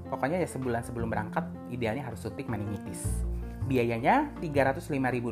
pokoknya 0.09 0.41
ya 0.41 0.49
sebulan 0.49 0.81
sebelum 0.85 1.09
berangkat 1.09 1.45
idealnya 1.73 2.05
harus 2.05 2.21
suntik 2.21 2.45
meningitis. 2.45 3.25
Biayanya 3.69 4.33
Rp305.000 4.41 5.25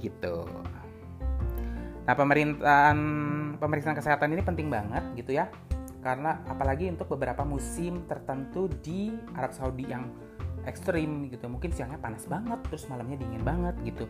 gitu. 0.00 0.48
Nah, 2.08 2.14
pemerintahan 2.16 2.98
pemeriksaan 3.60 3.94
kesehatan 3.94 4.34
ini 4.34 4.42
penting 4.42 4.66
banget 4.66 5.04
gitu 5.14 5.36
ya. 5.36 5.46
Karena 6.00 6.40
apalagi 6.48 6.88
untuk 6.88 7.12
beberapa 7.12 7.44
musim 7.44 8.08
tertentu 8.08 8.66
di 8.80 9.12
Arab 9.36 9.52
Saudi 9.52 9.84
yang 9.86 10.08
ekstrim 10.64 11.28
gitu. 11.28 11.46
Mungkin 11.46 11.70
siangnya 11.70 12.00
panas 12.00 12.24
banget, 12.24 12.58
terus 12.72 12.88
malamnya 12.88 13.20
dingin 13.20 13.44
banget 13.44 13.76
gitu. 13.84 14.08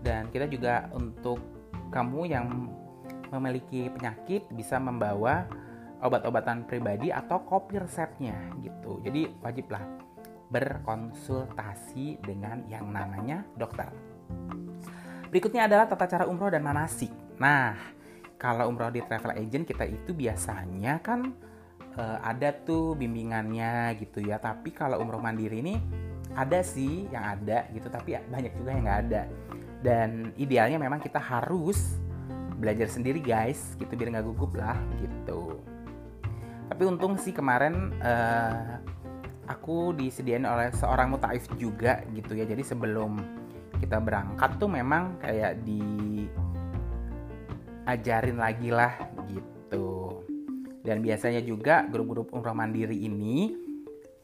Dan 0.00 0.30
kita 0.30 0.46
juga 0.46 0.88
untuk 0.94 1.42
kamu 1.90 2.20
yang 2.30 2.46
memiliki 3.34 3.90
penyakit 3.90 4.46
bisa 4.54 4.78
membawa 4.78 5.46
obat-obatan 6.04 6.68
pribadi 6.68 7.10
atau 7.10 7.42
kopi 7.42 7.82
resepnya 7.82 8.36
gitu. 8.62 9.00
Jadi 9.02 9.32
wajiblah 9.42 9.82
berkonsultasi 10.52 12.22
dengan 12.22 12.62
yang 12.70 12.92
namanya 12.92 13.42
dokter. 13.58 13.90
Berikutnya 15.34 15.66
adalah 15.66 15.90
tata 15.90 16.06
cara 16.06 16.30
umroh 16.30 16.46
dan 16.46 16.62
manasik. 16.62 17.10
Nah, 17.42 17.74
kalau 18.38 18.70
umroh 18.70 18.94
di 18.94 19.02
travel 19.02 19.34
agent 19.34 19.66
kita 19.66 19.82
itu 19.82 20.14
biasanya 20.14 21.02
kan 21.02 21.34
uh, 21.98 22.22
ada 22.22 22.54
tuh 22.54 22.94
bimbingannya 22.94 23.98
gitu 23.98 24.22
ya. 24.22 24.38
Tapi 24.38 24.70
kalau 24.70 25.02
umroh 25.02 25.18
mandiri 25.18 25.58
ini 25.58 25.74
ada 26.38 26.62
sih 26.62 27.10
yang 27.10 27.34
ada 27.34 27.66
gitu, 27.74 27.90
tapi 27.90 28.14
banyak 28.30 28.54
juga 28.54 28.78
yang 28.78 28.86
nggak 28.86 29.00
ada. 29.10 29.22
Dan 29.82 30.30
idealnya 30.38 30.78
memang 30.78 31.02
kita 31.02 31.18
harus 31.18 31.98
belajar 32.54 32.86
sendiri 32.86 33.18
guys, 33.18 33.74
gitu 33.74 33.90
biar 33.98 34.14
nggak 34.14 34.30
gugup 34.30 34.54
lah 34.54 34.78
gitu. 35.02 35.58
Tapi 36.70 36.82
untung 36.86 37.18
sih 37.18 37.34
kemarin 37.34 37.90
uh, 38.06 38.78
aku 39.50 39.98
disediain 39.98 40.46
oleh 40.46 40.70
seorang 40.78 41.10
mutaif 41.10 41.50
juga 41.58 42.06
gitu 42.14 42.38
ya. 42.38 42.46
Jadi 42.46 42.62
sebelum 42.62 43.42
kita 43.84 44.00
berangkat 44.00 44.56
tuh 44.56 44.72
memang 44.72 45.20
kayak 45.20 45.60
di 45.60 46.24
ajarin 47.84 48.40
lagi 48.40 48.72
lah 48.72 48.96
gitu. 49.28 50.24
Dan 50.80 51.04
biasanya 51.04 51.44
juga 51.44 51.84
grup-grup 51.84 52.32
umroh 52.32 52.56
mandiri 52.56 52.96
ini 53.04 53.52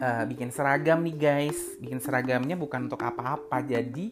uh, 0.00 0.24
bikin 0.24 0.48
seragam 0.48 1.04
nih 1.04 1.16
guys. 1.20 1.76
Bikin 1.76 2.00
seragamnya 2.00 2.56
bukan 2.56 2.88
untuk 2.88 3.04
apa-apa 3.04 3.60
jadi 3.60 4.08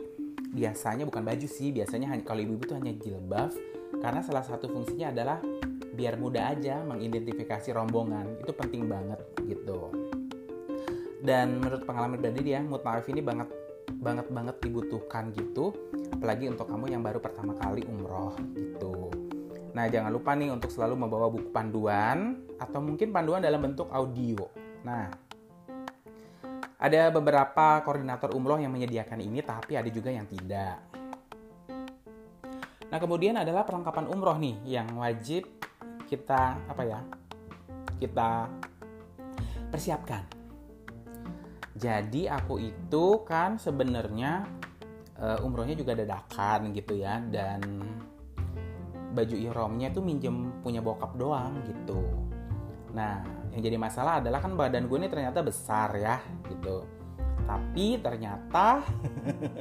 biasanya 0.53 1.09
bukan 1.09 1.25
baju 1.25 1.49
sih 1.49 1.73
biasanya 1.73 2.13
hanya 2.13 2.25
kalau 2.25 2.41
ibu-ibu 2.41 2.65
tuh 2.65 2.77
hanya 2.81 2.97
jilbab 2.97 3.53
karena 4.01 4.25
salah 4.25 4.41
satu 4.45 4.65
fungsinya 4.69 5.13
adalah 5.13 5.41
biar 5.93 6.17
mudah 6.21 6.53
aja 6.53 6.85
mengidentifikasi 6.85 7.73
rombongan. 7.73 8.45
Itu 8.45 8.53
penting 8.53 8.85
banget 8.85 9.21
gitu. 9.49 9.93
Dan 11.25 11.57
menurut 11.57 11.89
pengalaman 11.89 12.21
pribadi 12.21 12.53
dia 12.53 12.61
mutma'if 12.61 13.09
ini 13.09 13.25
banget 13.25 13.68
banget 13.99 14.31
banget 14.31 14.57
dibutuhkan 14.63 15.35
gitu 15.35 15.75
apalagi 16.15 16.47
untuk 16.47 16.71
kamu 16.71 16.95
yang 16.95 17.03
baru 17.03 17.19
pertama 17.19 17.53
kali 17.59 17.83
umroh 17.87 18.35
gitu 18.55 19.11
Nah, 19.79 19.87
jangan 19.87 20.11
lupa 20.11 20.35
nih 20.35 20.51
untuk 20.51 20.75
selalu 20.75 21.07
membawa 21.07 21.31
buku 21.31 21.55
panduan 21.55 22.43
atau 22.59 22.83
mungkin 22.83 23.15
panduan 23.15 23.39
dalam 23.39 23.63
bentuk 23.63 23.87
audio. 23.95 24.51
Nah, 24.83 25.07
ada 26.83 27.15
beberapa 27.15 27.79
koordinator 27.87 28.35
umroh 28.35 28.59
yang 28.59 28.75
menyediakan 28.75 29.23
ini, 29.23 29.39
tapi 29.39 29.79
ada 29.79 29.87
juga 29.87 30.11
yang 30.11 30.27
tidak. 30.27 30.83
Nah, 32.91 32.99
kemudian 32.99 33.39
adalah 33.39 33.63
perlengkapan 33.63 34.11
umroh 34.11 34.35
nih 34.35 34.59
yang 34.67 34.91
wajib 34.99 35.47
kita 36.11 36.59
apa 36.67 36.83
ya? 36.83 37.01
Kita 38.03 38.51
persiapkan. 39.71 40.38
Jadi 41.79 42.27
aku 42.27 42.59
itu 42.59 43.23
kan 43.23 43.55
sebenarnya 43.55 44.43
uh, 45.15 45.47
umrohnya 45.47 45.79
juga 45.79 45.95
dadakan 45.95 46.75
gitu 46.75 46.99
ya 46.99 47.23
dan 47.31 47.63
baju 49.15 49.37
ihromnya 49.39 49.95
tuh 49.95 50.03
minjem 50.03 50.51
punya 50.59 50.83
bokap 50.83 51.15
doang 51.15 51.55
gitu. 51.71 52.03
Nah 52.99 53.23
yang 53.55 53.63
jadi 53.63 53.79
masalah 53.79 54.19
adalah 54.19 54.43
kan 54.43 54.59
badan 54.59 54.91
gue 54.91 54.99
ini 54.99 55.07
ternyata 55.07 55.39
besar 55.47 55.95
ya 55.95 56.19
gitu. 56.51 56.83
Tapi 57.47 58.03
ternyata 58.03 58.83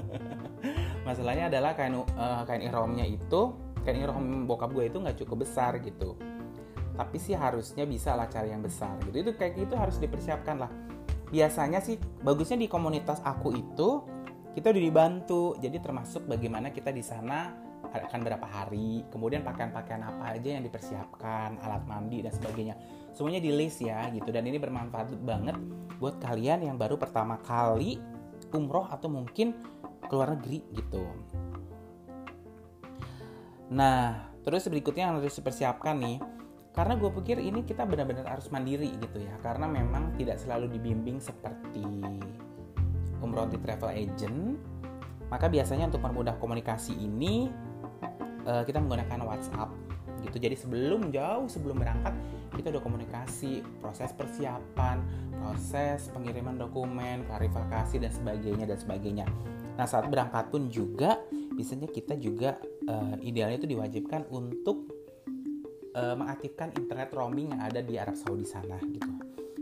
masalahnya 1.07 1.53
adalah 1.53 1.77
kain 1.77 2.01
uh, 2.01 2.41
kain 2.49 2.65
ihromnya 2.65 3.05
itu 3.05 3.53
kain 3.85 4.01
ihrom 4.01 4.49
bokap 4.49 4.73
gue 4.73 4.89
itu 4.89 4.97
nggak 4.97 5.21
cukup 5.21 5.45
besar 5.45 5.77
gitu. 5.85 6.17
Tapi 6.97 7.21
sih 7.21 7.37
harusnya 7.37 7.85
bisa 7.85 8.17
lah 8.17 8.25
cari 8.25 8.49
yang 8.49 8.65
besar 8.65 8.97
gitu. 9.05 9.21
Itu 9.21 9.31
kayak 9.37 9.53
gitu 9.53 9.77
harus 9.77 10.01
dipersiapkan 10.01 10.57
lah 10.65 10.71
biasanya 11.27 11.83
sih 11.83 11.99
bagusnya 12.23 12.57
di 12.59 12.67
komunitas 12.71 13.19
aku 13.23 13.55
itu 13.55 13.89
kita 14.57 14.73
udah 14.73 14.83
dibantu. 14.83 15.53
Jadi 15.61 15.77
termasuk 15.77 16.25
bagaimana 16.25 16.73
kita 16.73 16.89
di 16.89 17.05
sana 17.05 17.53
akan 17.87 18.19
berapa 18.19 18.43
hari 18.43 19.05
kemudian 19.13 19.45
pakaian-pakaian 19.45 20.03
apa 20.03 20.35
aja 20.35 20.59
yang 20.59 20.63
dipersiapkan 20.65 21.61
alat 21.61 21.83
mandi 21.85 22.25
dan 22.25 22.33
sebagainya. 22.33 22.75
Semuanya 23.13 23.41
di 23.41 23.51
list 23.53 23.81
ya 23.81 24.09
gitu. 24.09 24.33
Dan 24.33 24.49
ini 24.49 24.57
bermanfaat 24.57 25.13
banget 25.21 25.55
buat 26.01 26.17
kalian 26.21 26.65
yang 26.65 26.77
baru 26.77 26.97
pertama 26.97 27.37
kali 27.41 28.01
umroh 28.53 28.87
atau 28.89 29.09
mungkin 29.09 29.53
keluar 30.09 30.33
negeri 30.33 30.63
gitu. 30.73 31.03
Nah 33.73 34.31
terus 34.41 34.65
berikutnya 34.65 35.11
yang 35.11 35.19
harus 35.19 35.35
dipersiapkan 35.35 35.95
nih 35.99 36.17
karena 36.77 36.93
gue 36.93 37.09
pikir 37.09 37.41
ini 37.41 37.65
kita 37.65 37.89
benar-benar 37.89 38.37
harus 38.37 38.53
mandiri 38.53 38.93
gitu 39.01 39.17
ya. 39.17 39.33
Karena 39.41 39.65
memang 39.65 40.13
tidak 40.13 40.37
selalu 40.37 40.69
dibimbing 40.77 41.17
seperti 41.17 41.81
umroh 43.17 43.49
di 43.49 43.57
travel 43.57 43.89
agent. 43.89 44.61
Maka 45.33 45.49
biasanya 45.49 45.89
untuk 45.89 46.05
mempermudah 46.05 46.37
komunikasi 46.37 46.93
ini 46.93 47.49
uh, 48.45 48.61
kita 48.61 48.77
menggunakan 48.77 49.25
WhatsApp 49.25 49.73
gitu. 50.21 50.37
Jadi 50.37 50.53
sebelum 50.53 51.09
jauh 51.09 51.49
sebelum 51.49 51.81
berangkat 51.81 52.13
kita 52.53 52.69
udah 52.69 52.83
komunikasi 52.85 53.65
proses 53.81 54.13
persiapan 54.13 55.01
proses 55.33 56.09
pengiriman 56.13 56.61
dokumen 56.61 57.25
klarifikasi 57.25 58.05
dan 58.05 58.11
sebagainya 58.13 58.65
dan 58.69 58.77
sebagainya. 58.77 59.25
Nah 59.81 59.85
saat 59.89 60.05
berangkat 60.13 60.53
pun 60.53 60.69
juga 60.69 61.21
biasanya 61.57 61.89
kita 61.89 62.21
juga 62.21 62.61
uh, 62.85 63.17
idealnya 63.17 63.65
itu 63.65 63.69
diwajibkan 63.69 64.29
untuk 64.29 64.96
uh, 65.97 66.13
mengaktifkan 66.13 66.69
internet 66.77 67.09
roaming 67.17 67.57
yang 67.57 67.61
ada 67.65 67.81
di 67.81 67.97
Arab 67.97 68.13
Saudi 68.13 68.45
sana 68.45 68.77
gitu. 68.85 69.09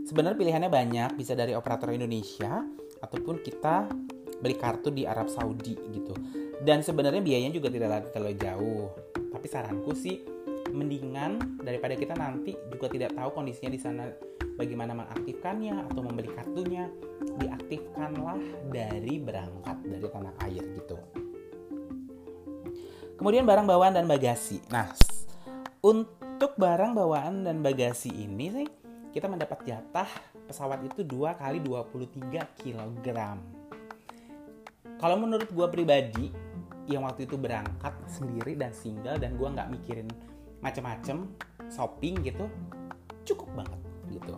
Sebenarnya 0.06 0.38
pilihannya 0.38 0.70
banyak, 0.70 1.10
bisa 1.18 1.34
dari 1.34 1.56
operator 1.56 1.90
Indonesia 1.90 2.62
ataupun 3.02 3.42
kita 3.42 3.90
beli 4.38 4.54
kartu 4.54 4.92
di 4.92 5.08
Arab 5.08 5.26
Saudi 5.32 5.74
gitu. 5.74 6.14
Dan 6.62 6.84
sebenarnya 6.84 7.24
biayanya 7.24 7.56
juga 7.56 7.72
tidak 7.72 8.14
terlalu 8.14 8.36
jauh. 8.38 8.86
Tapi 9.34 9.46
saranku 9.50 9.92
sih 9.96 10.22
mendingan 10.70 11.58
daripada 11.64 11.96
kita 11.96 12.14
nanti 12.14 12.54
juga 12.70 12.86
tidak 12.92 13.16
tahu 13.16 13.32
kondisinya 13.34 13.70
di 13.72 13.80
sana 13.80 14.04
bagaimana 14.54 14.94
mengaktifkannya 14.94 15.90
atau 15.90 16.00
membeli 16.04 16.30
kartunya, 16.32 16.86
diaktifkanlah 17.42 18.38
dari 18.70 19.14
berangkat 19.18 19.76
dari 19.82 20.06
tanah 20.06 20.34
air 20.46 20.64
gitu. 20.80 20.96
Kemudian 23.16 23.48
barang 23.48 23.66
bawaan 23.66 23.96
dan 23.96 24.04
bagasi. 24.04 24.60
Nah, 24.68 24.92
untuk 25.80 26.25
barang 26.56 26.92
bawaan 26.96 27.44
dan 27.44 27.60
bagasi 27.60 28.08
ini 28.12 28.46
sih 28.48 28.68
kita 29.12 29.28
mendapat 29.28 29.64
jatah 29.64 30.08
pesawat 30.48 30.84
itu 30.84 31.04
2 31.04 31.36
kali 31.36 31.60
23 31.60 32.60
kg. 32.60 33.08
Kalau 34.96 35.16
menurut 35.20 35.48
gue 35.52 35.66
pribadi 35.68 36.32
yang 36.88 37.04
waktu 37.04 37.28
itu 37.28 37.36
berangkat 37.36 37.92
sendiri 38.08 38.56
dan 38.56 38.72
single 38.72 39.20
dan 39.20 39.36
gue 39.36 39.48
nggak 39.48 39.68
mikirin 39.68 40.08
macem-macem 40.64 41.28
shopping 41.68 42.24
gitu 42.24 42.48
cukup 43.28 43.52
banget 43.52 43.80
gitu. 44.16 44.34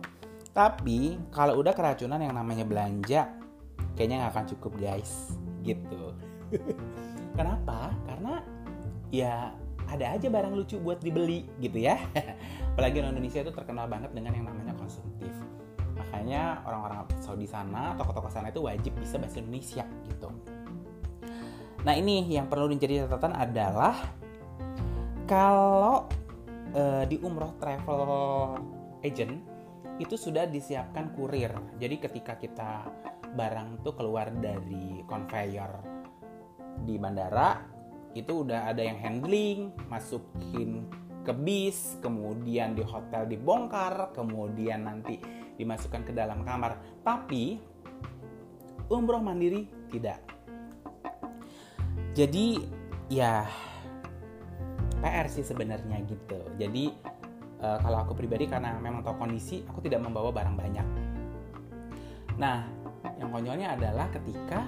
Tapi 0.51 1.15
kalau 1.31 1.59
udah 1.63 1.71
keracunan 1.71 2.19
yang 2.19 2.35
namanya 2.35 2.67
belanja 2.67 3.31
kayaknya 3.95 4.27
nggak 4.27 4.33
akan 4.35 4.47
cukup 4.55 4.73
guys 4.75 5.31
gitu. 5.63 6.11
Kenapa? 7.37 7.95
Karena 8.03 8.43
ya 9.13 9.55
ada 9.89 10.05
aja 10.13 10.27
barang 10.29 10.53
lucu 10.53 10.77
buat 10.77 11.01
dibeli 11.01 11.49
gitu 11.57 11.81
ya. 11.81 11.97
Apalagi 12.73 13.01
orang 13.01 13.17
Indonesia 13.17 13.41
itu 13.41 13.51
terkenal 13.51 13.89
banget 13.89 14.13
dengan 14.13 14.37
yang 14.37 14.45
namanya 14.45 14.77
konsumtif. 14.77 15.33
Makanya 15.97 16.63
orang-orang 16.63 17.09
Saudi 17.19 17.49
sana, 17.49 17.97
toko-toko 17.97 18.29
sana 18.29 18.53
itu 18.53 18.61
wajib 18.63 18.93
bisa 19.01 19.17
bahasa 19.17 19.41
Indonesia 19.41 19.83
gitu. 20.07 20.29
Nah 21.83 21.93
ini 21.95 22.27
yang 22.29 22.47
perlu 22.47 22.69
menjadi 22.69 23.07
catatan 23.07 23.33
adalah 23.35 23.95
kalau 25.25 26.07
e, 26.75 27.07
di 27.07 27.17
umroh 27.23 27.55
travel 27.57 28.03
agent 29.03 29.39
itu 29.99 30.15
sudah 30.15 30.47
disiapkan 30.47 31.11
kurir. 31.15 31.51
Jadi 31.79 31.95
ketika 31.99 32.39
kita 32.39 32.87
barang 33.35 33.85
tuh 33.85 33.93
keluar 33.93 34.31
dari 34.33 35.03
conveyor 35.05 35.71
di 36.83 36.95
bandara 36.95 37.78
itu 38.17 38.45
udah 38.45 38.69
ada 38.69 38.81
yang 38.81 38.97
handling, 38.97 39.69
masukin 39.87 40.85
ke 41.21 41.33
bis, 41.35 41.99
kemudian 42.01 42.73
di 42.73 42.81
hotel 42.81 43.29
dibongkar, 43.29 44.15
kemudian 44.17 44.87
nanti 44.87 45.21
dimasukkan 45.59 46.07
ke 46.07 46.13
dalam 46.15 46.41
kamar. 46.41 46.79
Tapi 47.05 47.59
umroh 48.89 49.21
mandiri 49.21 49.69
tidak. 49.93 50.19
Jadi 52.17 52.57
ya 53.13 53.45
PR 54.99 55.27
sih 55.29 55.45
sebenarnya 55.45 56.01
gitu. 56.09 56.39
Jadi 56.57 56.91
uh, 57.61 57.77
kalau 57.79 58.03
aku 58.03 58.17
pribadi 58.17 58.49
karena 58.49 58.75
memang 58.81 59.05
tahu 59.05 59.21
kondisi, 59.21 59.61
aku 59.69 59.79
tidak 59.85 60.01
membawa 60.01 60.33
barang 60.33 60.55
banyak. 60.57 60.87
Nah, 62.39 62.65
yang 63.21 63.29
konyolnya 63.29 63.77
adalah 63.77 64.07
ketika 64.11 64.67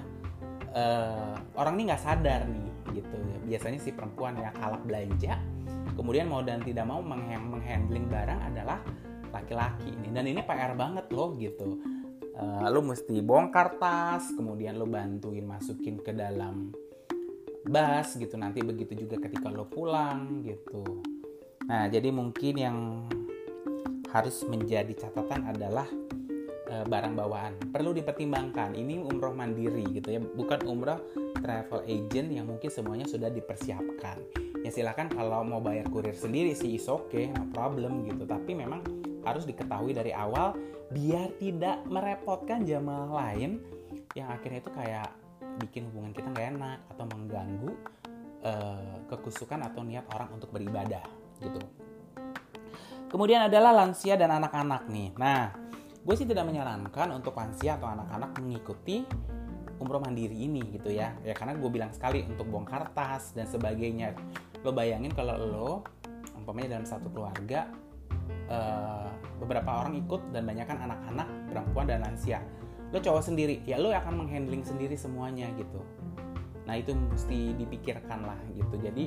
uh, 0.75 1.35
orang 1.57 1.79
ini 1.79 1.91
nggak 1.91 2.03
sadar 2.03 2.47
nih 2.47 2.70
gitu. 2.89 3.17
Biasanya 3.45 3.79
si 3.79 3.93
perempuan 3.93 4.37
yang 4.37 4.53
kalah 4.57 4.81
belanja 4.81 5.37
kemudian 5.95 6.29
mau 6.29 6.41
dan 6.41 6.63
tidak 6.63 6.85
mau 6.87 7.03
menghandling 7.03 8.07
barang 8.07 8.39
adalah 8.53 8.79
laki-laki 9.31 9.91
ini. 9.91 10.07
Dan 10.11 10.27
ini 10.27 10.41
PR 10.43 10.75
banget 10.75 11.07
loh 11.11 11.35
gitu. 11.39 11.79
Uh, 12.31 12.65
lo 12.71 12.79
mesti 12.81 13.19
bongkar 13.19 13.75
tas 13.75 14.31
kemudian 14.33 14.79
lo 14.79 14.87
bantuin 14.87 15.43
masukin 15.43 15.99
ke 15.99 16.15
dalam 16.15 16.71
bas 17.67 18.15
gitu. 18.15 18.35
Nanti 18.39 18.63
begitu 18.63 19.05
juga 19.07 19.19
ketika 19.21 19.51
lo 19.51 19.67
pulang 19.67 20.41
gitu. 20.43 21.03
Nah 21.67 21.87
jadi 21.91 22.09
mungkin 22.11 22.55
yang 22.55 22.77
harus 24.11 24.43
menjadi 24.43 24.91
catatan 25.07 25.47
adalah 25.47 25.87
uh, 26.71 26.85
barang 26.87 27.13
bawaan. 27.13 27.53
Perlu 27.69 27.91
dipertimbangkan. 27.91 28.73
Ini 28.73 29.03
umroh 29.03 29.35
mandiri 29.35 29.83
gitu 29.91 30.15
ya 30.15 30.23
bukan 30.23 30.63
umroh 30.65 31.03
travel 31.43 31.83
agent 31.83 32.31
yang 32.31 32.47
mungkin 32.47 32.71
semuanya 32.71 33.05
sudah 33.05 33.27
dipersiapkan. 33.27 34.17
Ya 34.63 34.69
silakan 34.71 35.11
kalau 35.11 35.43
mau 35.43 35.59
bayar 35.59 35.89
kurir 35.91 36.15
sendiri 36.15 36.55
sih 36.55 36.79
is 36.79 36.87
oke 36.87 37.11
okay, 37.11 37.27
no 37.29 37.51
problem 37.51 38.07
gitu. 38.07 38.23
Tapi 38.23 38.55
memang 38.55 38.81
harus 39.27 39.43
diketahui 39.45 39.93
dari 39.93 40.15
awal 40.15 40.55
biar 40.91 41.35
tidak 41.37 41.83
merepotkan 41.87 42.65
jamaah 42.65 43.09
lain 43.09 43.61
yang 44.17 44.27
akhirnya 44.27 44.59
itu 44.59 44.71
kayak 44.73 45.09
bikin 45.61 45.87
hubungan 45.91 46.11
kita 46.11 46.27
nggak 46.31 46.47
enak 46.57 46.79
atau 46.95 47.05
mengganggu 47.05 47.71
uh, 48.43 48.95
kekusukan 49.07 49.61
atau 49.61 49.81
niat 49.85 50.05
orang 50.13 50.29
untuk 50.35 50.49
beribadah 50.51 51.05
gitu. 51.41 51.61
Kemudian 53.11 53.51
adalah 53.51 53.75
lansia 53.75 54.15
dan 54.15 54.31
anak-anak 54.31 54.87
nih. 54.87 55.11
Nah 55.19 55.60
gue 56.01 56.15
sih 56.17 56.25
tidak 56.25 56.49
menyarankan 56.49 57.13
untuk 57.13 57.37
lansia 57.37 57.77
atau 57.77 57.93
anak-anak 57.93 58.33
mengikuti 58.41 59.05
umroh 59.77 60.01
mandiri 60.01 60.33
ini 60.33 60.61
gitu 60.73 60.89
ya. 60.93 61.13
Ya 61.21 61.33
karena 61.37 61.57
gue 61.57 61.69
bilang 61.69 61.93
sekali 61.93 62.25
untuk 62.25 62.49
bongkar 62.49 62.89
tas 62.93 63.33
dan 63.37 63.45
sebagainya. 63.45 64.17
Lo 64.65 64.73
bayangin 64.73 65.13
kalau 65.13 65.37
lo 65.37 65.69
umpamanya 66.37 66.77
dalam 66.77 66.85
satu 66.89 67.09
keluarga 67.13 67.69
uh, 68.49 69.09
beberapa 69.41 69.85
orang 69.85 69.97
ikut 70.01 70.33
dan 70.33 70.45
banyak 70.45 70.65
kan 70.65 70.81
anak-anak 70.81 71.27
perempuan 71.49 71.85
dan 71.85 72.01
lansia. 72.01 72.41
Lo 72.89 72.97
cowok 72.97 73.21
sendiri 73.21 73.61
ya 73.65 73.77
lo 73.77 73.93
akan 73.93 74.25
menghandling 74.25 74.65
sendiri 74.65 74.97
semuanya 74.97 75.53
gitu. 75.53 75.81
Nah 76.65 76.77
itu 76.81 76.97
mesti 76.97 77.53
dipikirkan 77.61 78.25
lah 78.25 78.37
gitu. 78.57 78.73
Jadi 78.81 79.05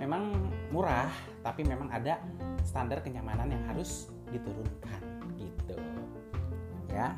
memang 0.00 0.32
murah 0.72 1.12
tapi 1.44 1.68
memang 1.68 1.92
ada 1.92 2.16
standar 2.64 3.04
kenyamanan 3.04 3.52
yang 3.52 3.64
harus 3.68 4.08
diturunkan 4.32 5.03
ya 6.94 7.10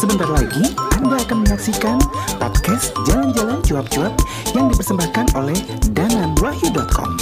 Sebentar 0.00 0.32
lagi 0.32 0.72
Anda 0.96 1.20
akan 1.20 1.44
menyaksikan 1.44 2.00
podcast 2.40 2.96
Jalan-Jalan 3.04 3.60
Cuap-Cuap 3.60 4.16
yang 4.56 4.72
dipersembahkan 4.72 5.36
oleh 5.36 5.60
dananwahyu.com. 5.92 7.20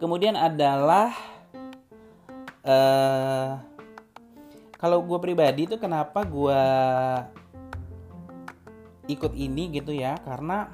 Kemudian 0.00 0.34
adalah 0.40 1.12
uh, 2.64 3.71
kalau 4.82 4.98
gue 5.06 5.14
pribadi 5.22 5.70
itu 5.70 5.78
kenapa 5.78 6.26
gue 6.26 6.62
ikut 9.06 9.30
ini 9.30 9.78
gitu 9.78 9.94
ya? 9.94 10.18
Karena 10.26 10.66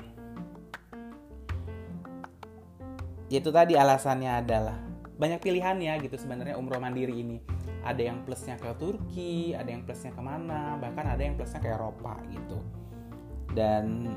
itu 3.28 3.52
tadi 3.52 3.76
alasannya 3.76 4.32
adalah 4.40 4.80
banyak 5.20 5.44
pilihannya 5.44 5.92
gitu 6.08 6.16
sebenarnya 6.16 6.56
umroh 6.56 6.80
mandiri 6.80 7.20
ini. 7.20 7.36
Ada 7.84 8.08
yang 8.08 8.24
plusnya 8.24 8.56
ke 8.56 8.72
Turki 8.80 9.52
ada 9.52 9.68
yang 9.68 9.84
plusnya 9.84 10.16
ke 10.16 10.22
mana 10.24 10.80
bahkan 10.80 11.04
ada 11.04 11.20
yang 11.20 11.36
plusnya 11.36 11.60
ke 11.60 11.68
Eropa 11.68 12.16
gitu. 12.32 12.64
Dan 13.52 14.08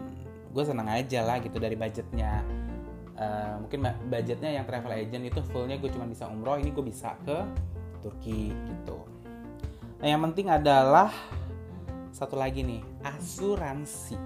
gue 0.56 0.64
senang 0.64 0.88
aja 0.88 1.20
lah 1.28 1.44
gitu 1.44 1.60
dari 1.60 1.76
budgetnya. 1.76 2.48
Uh, 3.20 3.60
mungkin 3.60 3.92
budgetnya 4.08 4.56
yang 4.56 4.64
travel 4.64 4.96
agent 4.96 5.28
itu 5.28 5.44
fullnya 5.52 5.76
gue 5.76 5.92
cuma 5.92 6.08
bisa 6.08 6.32
umroh 6.32 6.56
ini 6.56 6.72
gue 6.72 6.80
bisa 6.80 7.20
ke 7.28 7.44
Turki 8.00 8.56
gitu 8.56 9.01
nah 10.02 10.08
yang 10.10 10.22
penting 10.26 10.50
adalah 10.50 11.14
satu 12.12 12.36
lagi 12.36 12.62
nih 12.62 12.82
asuransi. 13.02 14.18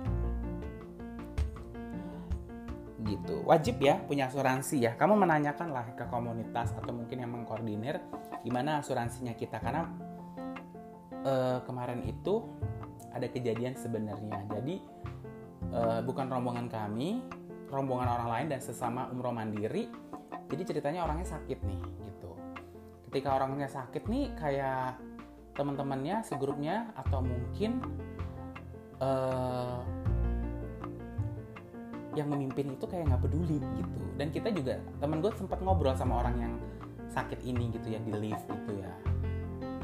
Gitu. 3.06 3.36
Wajib 3.46 3.78
ya 3.80 4.02
punya 4.02 4.28
asuransi 4.28 4.82
ya. 4.82 4.92
Kamu 4.98 5.14
menanyakan 5.14 5.70
lah 5.70 5.86
ke 5.94 6.10
komunitas 6.10 6.74
atau 6.74 6.92
mungkin 6.92 7.22
yang 7.22 7.32
mengkoordinir 7.32 8.02
gimana 8.42 8.82
asuransinya 8.82 9.38
kita. 9.38 9.62
Karena 9.62 9.86
uh, 11.22 11.62
kemarin 11.64 12.02
itu 12.04 12.42
ada 13.14 13.30
kejadian 13.30 13.78
sebenarnya. 13.78 14.44
Jadi 14.50 14.82
uh, 15.72 16.02
bukan 16.02 16.26
rombongan 16.28 16.68
kami 16.68 17.22
rombongan 17.70 18.10
orang 18.10 18.30
lain 18.34 18.48
dan 18.58 18.60
sesama 18.60 19.08
umroh 19.14 19.32
mandiri. 19.32 19.88
Jadi 20.50 20.62
ceritanya 20.66 21.06
orangnya 21.06 21.38
sakit 21.38 21.60
nih 21.62 21.80
gitu. 22.10 22.32
Ketika 23.08 23.38
orangnya 23.38 23.70
sakit 23.70 24.04
nih 24.10 24.26
kayak 24.34 24.98
teman-temannya 25.56 26.22
segrupnya 26.28 26.92
atau 27.00 27.24
mungkin 27.24 27.80
uh, 29.00 29.82
yang 32.16 32.32
memimpin 32.32 32.76
itu 32.76 32.86
kayak 32.88 33.12
nggak 33.12 33.24
peduli 33.28 33.60
gitu. 33.60 34.02
Dan 34.16 34.32
kita 34.32 34.52
juga 34.56 34.80
temen 35.00 35.20
gue 35.20 35.32
sempat 35.36 35.60
ngobrol 35.60 35.96
sama 35.96 36.24
orang 36.24 36.36
yang 36.40 36.54
sakit 37.12 37.44
ini 37.44 37.72
gitu 37.76 37.92
ya 37.96 38.00
di 38.04 38.12
lift 38.16 38.48
gitu 38.48 38.72
ya. 38.80 38.92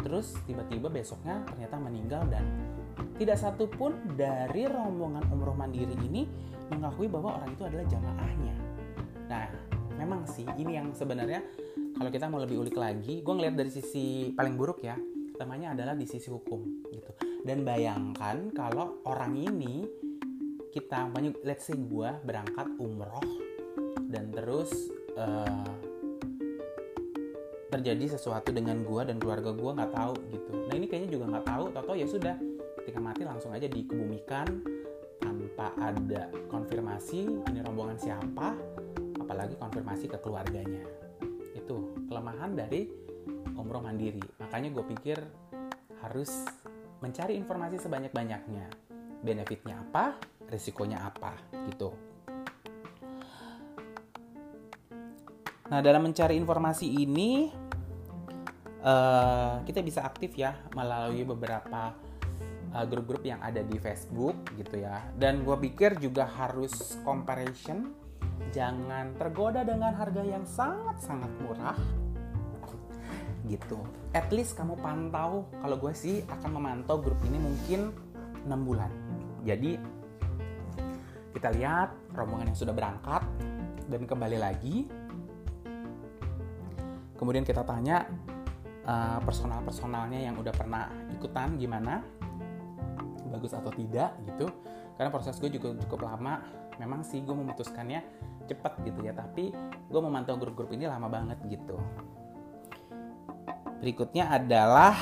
Terus 0.02 0.36
tiba-tiba 0.48 0.88
besoknya 0.92 1.44
ternyata 1.48 1.76
meninggal 1.80 2.24
dan 2.32 2.44
tidak 3.20 3.38
satu 3.38 3.68
pun 3.68 3.96
dari 4.16 4.66
rombongan 4.68 5.24
umroh 5.30 5.56
mandiri 5.56 5.94
ini 6.08 6.28
mengakui 6.72 7.12
bahwa 7.12 7.40
orang 7.40 7.52
itu 7.52 7.64
adalah 7.68 7.86
jamaahnya. 7.88 8.56
Nah 9.28 9.46
memang 10.00 10.26
sih 10.26 10.48
ini 10.58 10.80
yang 10.80 10.96
sebenarnya 10.96 11.44
kalau 11.94 12.10
kita 12.10 12.26
mau 12.32 12.42
lebih 12.42 12.58
ulik 12.58 12.74
lagi 12.74 13.22
gue 13.22 13.34
ngeliat 13.36 13.54
dari 13.54 13.70
sisi 13.70 14.34
paling 14.34 14.58
buruk 14.58 14.82
ya 14.82 14.98
namanya 15.42 15.74
adalah 15.74 15.98
di 15.98 16.06
sisi 16.06 16.30
hukum 16.30 16.86
gitu. 16.94 17.12
Dan 17.42 17.66
bayangkan 17.66 18.54
kalau 18.54 19.02
orang 19.10 19.34
ini 19.34 19.90
kita 20.70 21.10
banyak 21.10 21.42
let's 21.42 21.66
say 21.66 21.76
gue 21.76 22.10
berangkat 22.22 22.70
umroh 22.78 23.26
dan 24.08 24.30
terus 24.30 24.72
uh, 25.18 25.74
terjadi 27.74 28.20
sesuatu 28.20 28.54
dengan 28.54 28.84
gue 28.86 29.02
dan 29.02 29.18
keluarga 29.18 29.50
gue 29.56 29.72
nggak 29.74 29.94
tahu 29.96 30.14
gitu. 30.30 30.52
Nah 30.70 30.74
ini 30.78 30.86
kayaknya 30.86 31.10
juga 31.18 31.26
nggak 31.34 31.46
tahu 31.50 31.66
atau 31.74 31.94
ya 31.98 32.06
sudah 32.06 32.36
ketika 32.84 33.00
mati 33.02 33.26
langsung 33.26 33.52
aja 33.56 33.66
dikebumikan 33.66 34.48
tanpa 35.18 35.72
ada 35.80 36.30
konfirmasi 36.52 37.26
ini 37.26 37.60
rombongan 37.66 37.98
siapa 37.98 38.54
apalagi 39.18 39.56
konfirmasi 39.58 40.06
ke 40.12 40.18
keluarganya. 40.20 40.84
Itu 41.56 41.96
kelemahan 42.12 42.54
dari 42.54 42.92
umroh 43.56 43.84
mandiri. 43.84 44.24
Makanya 44.40 44.70
gue 44.72 44.86
pikir 44.96 45.18
harus 46.02 46.46
mencari 47.02 47.38
informasi 47.38 47.82
sebanyak-banyaknya. 47.82 48.68
Benefitnya 49.22 49.82
apa? 49.82 50.18
Risikonya 50.50 51.02
apa? 51.02 51.34
Gitu. 51.70 51.90
Nah 55.72 55.80
dalam 55.80 56.04
mencari 56.04 56.36
informasi 56.36 56.84
ini 56.84 57.48
uh, 58.84 59.64
kita 59.64 59.80
bisa 59.80 60.04
aktif 60.04 60.36
ya 60.36 60.52
melalui 60.76 61.24
beberapa 61.24 61.96
uh, 62.76 62.86
grup-grup 62.86 63.24
yang 63.24 63.40
ada 63.40 63.64
di 63.64 63.80
Facebook 63.80 64.36
gitu 64.60 64.84
ya. 64.84 65.00
Dan 65.16 65.48
gue 65.48 65.56
pikir 65.72 65.96
juga 66.02 66.28
harus 66.28 67.00
comparison, 67.08 67.96
jangan 68.52 69.16
tergoda 69.16 69.64
dengan 69.64 69.96
harga 69.96 70.24
yang 70.28 70.44
sangat-sangat 70.44 71.32
murah 71.40 72.01
gitu. 73.48 73.82
At 74.14 74.30
least 74.30 74.54
kamu 74.54 74.78
pantau, 74.82 75.50
kalau 75.62 75.78
gue 75.80 75.94
sih 75.96 76.22
akan 76.30 76.62
memantau 76.62 77.02
grup 77.02 77.18
ini 77.26 77.38
mungkin 77.42 77.94
6 78.46 78.68
bulan. 78.68 78.92
Jadi 79.42 79.78
kita 81.34 81.50
lihat 81.58 81.90
rombongan 82.14 82.54
yang 82.54 82.60
sudah 82.60 82.76
berangkat 82.76 83.24
dan 83.90 84.02
kembali 84.06 84.38
lagi. 84.38 84.86
Kemudian 87.18 87.46
kita 87.46 87.62
tanya 87.66 88.06
uh, 88.86 89.20
personal-personalnya 89.22 90.26
yang 90.26 90.38
udah 90.38 90.54
pernah 90.54 90.90
ikutan 91.14 91.58
gimana, 91.58 92.02
bagus 93.30 93.54
atau 93.54 93.70
tidak 93.74 94.14
gitu. 94.26 94.50
Karena 94.98 95.10
proses 95.10 95.38
gue 95.42 95.50
juga 95.50 95.74
cukup 95.86 96.06
lama. 96.06 96.42
Memang 96.78 97.06
sih 97.06 97.22
gue 97.22 97.34
memutuskannya 97.34 98.02
cepet 98.50 98.74
gitu 98.90 99.06
ya, 99.06 99.14
tapi 99.14 99.54
gue 99.90 100.02
memantau 100.02 100.38
grup-grup 100.38 100.74
ini 100.74 100.90
lama 100.90 101.10
banget 101.10 101.38
gitu. 101.46 101.78
Berikutnya 103.82 104.30
adalah, 104.30 104.94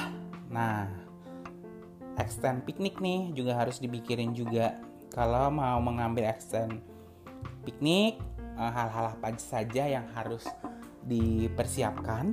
nah, 0.48 0.88
extend 2.16 2.64
piknik 2.64 3.04
nih 3.04 3.36
juga 3.36 3.60
harus 3.60 3.84
dipikirin 3.84 4.32
juga. 4.32 4.80
Kalau 5.12 5.52
mau 5.52 5.84
mengambil 5.84 6.32
extend 6.32 6.80
piknik 7.68 8.20
eh, 8.56 8.72
hal-hal 8.72 9.20
apa 9.20 9.36
saja 9.36 9.84
yang 9.84 10.08
harus 10.16 10.48
dipersiapkan 11.04 12.32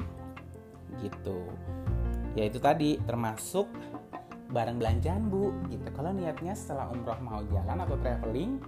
gitu. 1.02 1.46
Ya 2.38 2.46
itu 2.46 2.62
tadi 2.62 3.00
termasuk 3.02 3.66
barang 4.54 4.78
belanjaan 4.78 5.26
bu 5.26 5.50
gitu. 5.66 5.88
Kalau 5.94 6.14
niatnya 6.14 6.54
setelah 6.54 6.90
umroh 6.94 7.18
mau 7.22 7.42
jalan 7.50 7.82
atau 7.82 7.96
traveling 7.98 8.62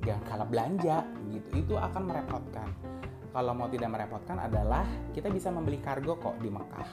jangan 0.00 0.22
kalah 0.28 0.48
belanja 0.48 1.04
gitu. 1.28 1.48
Itu 1.60 1.74
akan 1.76 2.02
merepotkan 2.08 2.68
kalau 3.32 3.56
mau 3.56 3.66
tidak 3.72 3.88
merepotkan 3.88 4.36
adalah 4.36 4.84
kita 5.16 5.32
bisa 5.32 5.48
membeli 5.48 5.80
kargo 5.80 6.20
kok 6.20 6.36
di 6.36 6.52
Mekah. 6.52 6.90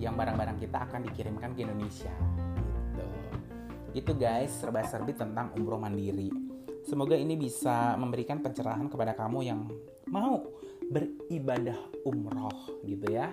Yang 0.00 0.14
barang-barang 0.16 0.58
kita 0.64 0.78
akan 0.88 1.00
dikirimkan 1.12 1.52
ke 1.52 1.60
Indonesia. 1.68 2.12
Itu 3.92 4.16
guys. 4.16 4.52
Serba-serbi 4.56 5.12
tentang 5.12 5.52
umroh 5.56 5.76
mandiri. 5.76 6.32
Semoga 6.88 7.16
ini 7.16 7.36
bisa 7.36 7.96
memberikan 8.00 8.40
pencerahan 8.40 8.88
kepada 8.88 9.12
kamu 9.12 9.38
yang 9.44 9.60
mau 10.08 10.40
beribadah 10.88 11.76
umroh 12.08 12.80
gitu 12.88 13.12
ya. 13.12 13.28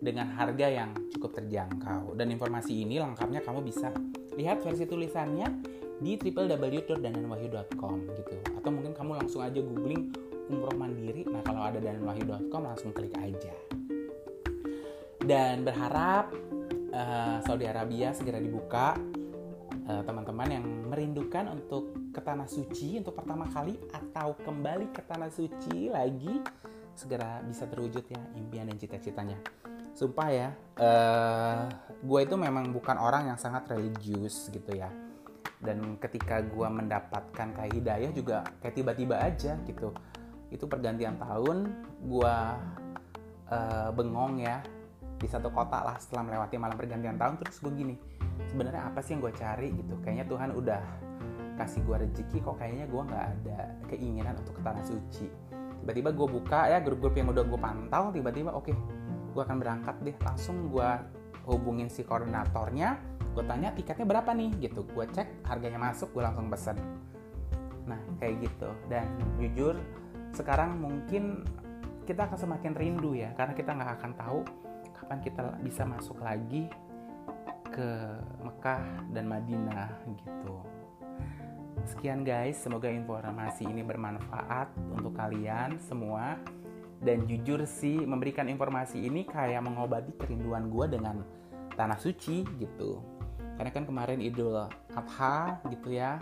Dengan 0.00 0.32
harga 0.36 0.68
yang 0.68 0.92
cukup 1.16 1.40
terjangkau. 1.40 2.12
Dan 2.16 2.28
informasi 2.32 2.84
ini 2.84 3.00
lengkapnya 3.00 3.40
kamu 3.40 3.64
bisa 3.64 3.92
lihat 4.36 4.60
versi 4.64 4.84
tulisannya 4.84 5.48
di 6.00 6.16
www.dananwahyu.com 6.16 7.96
gitu. 8.16 8.36
Atau 8.56 8.70
mungkin 8.72 8.96
kamu 8.96 9.20
langsung 9.20 9.44
aja 9.44 9.60
googling 9.60 10.29
umroh 10.50 10.74
mandiri 10.74 11.22
nah 11.30 11.40
kalau 11.46 11.62
ada 11.62 11.78
dananwahyu.com 11.78 12.62
langsung 12.66 12.90
klik 12.90 13.14
aja 13.16 13.54
dan 15.22 15.62
berharap 15.62 16.34
uh, 16.90 17.38
Saudi 17.46 17.70
Arabia 17.70 18.10
segera 18.10 18.42
dibuka 18.42 18.98
Eh, 19.90 20.02
teman-teman 20.06 20.46
uh, 20.46 20.54
yang 20.54 20.66
merindukan 20.86 21.44
untuk 21.50 22.14
ke 22.14 22.22
tanah 22.22 22.46
suci 22.46 23.02
untuk 23.02 23.10
pertama 23.10 23.50
kali 23.50 23.74
atau 23.90 24.38
kembali 24.38 24.94
ke 24.94 25.02
tanah 25.02 25.30
suci 25.34 25.90
lagi 25.90 26.38
segera 26.94 27.42
bisa 27.42 27.66
terwujud 27.66 28.06
ya 28.06 28.22
impian 28.38 28.70
dan 28.70 28.78
cita-citanya. 28.78 29.42
Sumpah 29.90 30.28
ya, 30.30 30.48
uh, 30.78 30.86
eh, 30.86 31.60
gue 32.06 32.20
itu 32.22 32.38
memang 32.38 32.70
bukan 32.70 33.02
orang 33.02 33.34
yang 33.34 33.38
sangat 33.40 33.66
religius 33.66 34.46
gitu 34.54 34.78
ya. 34.78 34.86
Dan 35.58 35.98
ketika 35.98 36.38
gue 36.38 36.68
mendapatkan 36.70 37.50
kayak 37.50 37.74
hidayah 37.74 38.10
juga 38.14 38.46
kayak 38.62 38.74
tiba-tiba 38.78 39.18
aja 39.18 39.58
gitu. 39.66 39.90
Itu 40.50 40.66
pergantian 40.66 41.16
tahun, 41.16 41.70
gue 42.04 42.36
uh, 43.50 43.90
bengong 43.94 44.42
ya 44.42 44.62
di 45.20 45.28
satu 45.28 45.52
kota 45.52 45.84
lah 45.84 45.96
setelah 46.00 46.26
melewati 46.26 46.56
malam 46.56 46.74
pergantian 46.74 47.16
tahun. 47.16 47.38
Terus 47.40 47.56
gue 47.62 47.72
gini 47.72 47.94
sebenarnya 48.50 48.90
apa 48.90 48.98
sih 49.04 49.14
yang 49.14 49.22
gue 49.22 49.32
cari? 49.36 49.68
Gitu. 49.70 49.94
Kayaknya 50.02 50.26
Tuhan 50.26 50.50
udah 50.56 50.82
kasih 51.60 51.84
gue 51.84 51.96
rezeki 52.08 52.38
kok 52.40 52.56
kayaknya 52.56 52.88
gue 52.88 53.02
nggak 53.04 53.24
ada 53.36 53.58
keinginan 53.92 54.34
untuk 54.40 54.56
ke 54.56 54.62
tanah 54.64 54.80
suci. 54.80 55.28
Tiba-tiba 55.84 56.10
gue 56.16 56.28
buka 56.40 56.60
ya 56.72 56.80
grup-grup 56.80 57.14
yang 57.20 57.28
udah 57.32 57.44
gue 57.44 57.60
pantau 57.60 58.04
tiba-tiba 58.12 58.50
oke 58.56 58.72
okay, 58.72 58.74
gue 59.36 59.42
akan 59.44 59.56
berangkat 59.60 59.96
deh. 60.00 60.16
Langsung 60.24 60.72
gue 60.72 60.90
hubungin 61.44 61.92
si 61.92 62.00
koordinatornya 62.00 62.96
gue 63.30 63.44
tanya 63.44 63.70
tiketnya 63.76 64.08
berapa 64.08 64.32
nih? 64.32 64.50
Gitu. 64.56 64.88
Gue 64.88 65.04
cek 65.04 65.44
harganya 65.44 65.76
masuk 65.76 66.16
gue 66.16 66.22
langsung 66.24 66.48
pesen. 66.48 66.80
Nah 67.84 68.00
kayak 68.16 68.40
gitu. 68.48 68.72
Dan 68.88 69.04
jujur 69.36 69.76
sekarang 70.34 70.78
mungkin 70.78 71.44
kita 72.06 72.26
akan 72.26 72.38
semakin 72.38 72.72
rindu 72.74 73.14
ya 73.14 73.30
karena 73.38 73.54
kita 73.54 73.70
nggak 73.74 73.92
akan 74.00 74.12
tahu 74.18 74.38
kapan 74.98 75.18
kita 75.22 75.42
bisa 75.62 75.82
masuk 75.86 76.18
lagi 76.22 76.66
ke 77.70 77.90
Mekah 78.42 78.82
dan 79.14 79.30
Madinah 79.30 79.90
gitu. 80.10 80.58
Sekian 81.86 82.26
guys, 82.26 82.60
semoga 82.60 82.90
informasi 82.90 83.64
ini 83.64 83.80
bermanfaat 83.86 84.74
untuk 84.90 85.16
kalian 85.16 85.78
semua. 85.80 86.36
dan 87.00 87.24
jujur 87.24 87.64
sih 87.64 87.96
memberikan 88.04 88.44
informasi 88.44 89.00
ini 89.00 89.24
kayak 89.24 89.64
mengobati 89.64 90.12
kerinduan 90.20 90.68
gue 90.68 90.84
dengan 90.84 91.24
tanah 91.72 91.96
suci 91.96 92.44
gitu 92.60 93.00
karena 93.56 93.76
kan 93.76 93.84
kemarin 93.84 94.20
Idul 94.24 94.68
Adha 94.96 95.60
gitu 95.68 95.92
ya 95.92 96.20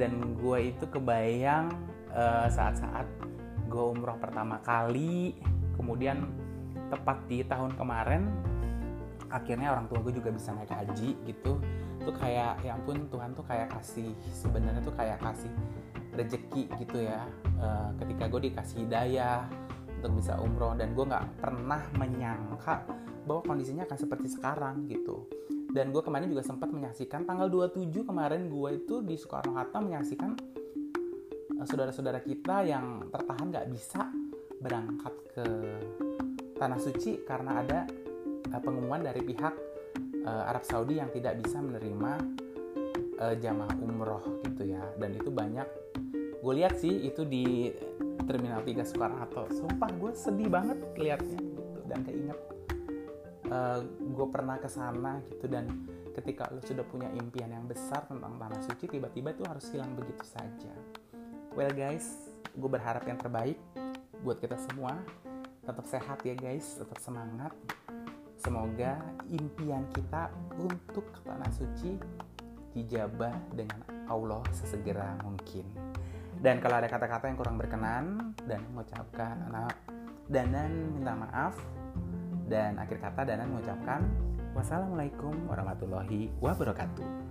dan 0.00 0.36
gue 0.36 0.72
itu 0.72 0.84
kebayang 0.88 1.72
uh, 2.12 2.48
saat-saat 2.48 3.08
gue 3.68 3.84
umroh 3.84 4.16
pertama 4.20 4.60
kali 4.62 5.34
kemudian 5.74 6.28
tepat 6.92 7.18
di 7.26 7.42
tahun 7.42 7.74
kemarin 7.74 8.28
akhirnya 9.34 9.74
orang 9.74 9.90
tua 9.90 9.98
gue 10.06 10.14
juga 10.14 10.30
bisa 10.30 10.54
naik 10.54 10.70
haji 10.70 11.18
gitu. 11.26 11.58
Tuh 12.04 12.14
kayak 12.14 12.62
ya 12.62 12.78
ampun 12.78 13.10
Tuhan 13.10 13.34
tuh 13.34 13.42
kayak 13.42 13.74
kasih 13.74 14.14
sebenarnya 14.30 14.78
tuh 14.84 14.94
kayak 14.94 15.18
kasih 15.18 15.50
rezeki 16.14 16.70
gitu 16.78 17.02
ya. 17.02 17.26
Uh, 17.58 17.90
ketika 17.98 18.30
gue 18.30 18.40
dikasih 18.52 18.86
hidayah 18.86 19.42
untuk 19.98 20.22
bisa 20.22 20.38
umroh 20.38 20.76
dan 20.78 20.94
gue 20.94 21.02
nggak 21.02 21.42
pernah 21.42 21.82
menyangka 21.98 22.86
bahwa 23.24 23.40
kondisinya 23.42 23.88
akan 23.88 23.98
seperti 23.98 24.28
sekarang 24.30 24.86
gitu. 24.86 25.26
Dan 25.74 25.90
gue 25.90 26.02
kemarin 26.06 26.30
juga 26.30 26.46
sempat 26.46 26.70
menyaksikan 26.70 27.26
tanggal 27.26 27.50
27 27.50 28.06
kemarin 28.06 28.46
gue 28.46 28.70
itu 28.78 29.02
di 29.02 29.18
Soekarno 29.18 29.58
Hatta 29.58 29.82
menyaksikan 29.82 30.53
saudara-saudara 31.62 32.18
kita 32.18 32.66
yang 32.66 33.06
tertahan 33.14 33.54
nggak 33.54 33.68
bisa 33.70 34.10
berangkat 34.58 35.14
ke 35.30 35.46
tanah 36.58 36.80
suci 36.82 37.22
karena 37.22 37.62
ada 37.62 37.80
uh, 38.50 38.60
pengumuman 38.62 39.06
dari 39.06 39.22
pihak 39.22 39.54
uh, 40.26 40.50
Arab 40.50 40.66
Saudi 40.66 40.98
yang 40.98 41.14
tidak 41.14 41.38
bisa 41.38 41.62
menerima 41.62 42.42
jamaah 43.14 43.78
umroh 43.78 44.42
gitu 44.42 44.74
ya. 44.74 44.82
Dan 44.98 45.14
itu 45.14 45.30
banyak. 45.30 45.68
Gue 46.42 46.54
lihat 46.60 46.76
sih 46.76 47.06
itu 47.06 47.22
di 47.22 47.70
Terminal 48.24 48.64
3 48.64 48.84
Soekarno 48.88 49.46
sumpah 49.52 49.90
gue 49.94 50.12
sedih 50.16 50.48
banget 50.48 50.80
liatnya 50.96 51.38
gitu 51.38 51.80
dan 51.86 52.00
keinget 52.02 52.38
uh, 53.48 53.78
eh, 53.78 53.80
gue 53.86 54.26
pernah 54.28 54.56
ke 54.56 54.68
sana 54.68 55.20
gitu. 55.28 55.46
Dan 55.48 55.88
ketika 56.16 56.48
lo 56.52 56.62
sudah 56.62 56.84
punya 56.86 57.10
impian 57.12 57.50
yang 57.50 57.66
besar 57.66 58.06
tentang 58.06 58.38
tanah 58.38 58.60
suci 58.64 58.86
tiba-tiba 58.86 59.34
itu 59.34 59.44
harus 59.44 59.66
hilang 59.74 59.92
begitu 59.98 60.22
saja 60.22 60.72
well 61.54 61.70
guys 61.70 62.34
gue 62.54 62.70
berharap 62.70 63.06
yang 63.06 63.18
terbaik 63.18 63.58
buat 64.22 64.38
kita 64.42 64.58
semua 64.70 64.98
tetap 65.64 65.86
sehat 65.86 66.18
ya 66.26 66.34
guys 66.34 66.78
tetap 66.78 66.98
semangat 67.00 67.54
semoga 68.42 69.00
impian 69.32 69.88
kita 69.96 70.28
untuk 70.60 71.08
ke 71.14 71.20
tanah 71.24 71.50
suci 71.54 71.96
dijabah 72.74 73.54
dengan 73.54 73.80
Allah 74.10 74.42
sesegera 74.50 75.16
mungkin. 75.22 75.64
Dan 76.44 76.60
kalau 76.60 76.76
ada 76.76 76.90
kata-kata 76.90 77.30
yang 77.30 77.38
kurang 77.40 77.56
berkenan 77.56 78.36
dan 78.44 78.60
mengucapkan 78.68 79.48
anak 79.48 79.78
Danan 80.24 80.96
minta 80.96 81.12
maaf 81.16 81.54
dan 82.48 82.76
akhir 82.76 83.00
kata 83.00 83.24
Danan 83.24 83.52
mengucapkan 83.52 84.04
wassalamualaikum 84.52 85.32
warahmatullahi 85.48 86.28
wabarakatuh. 86.42 87.23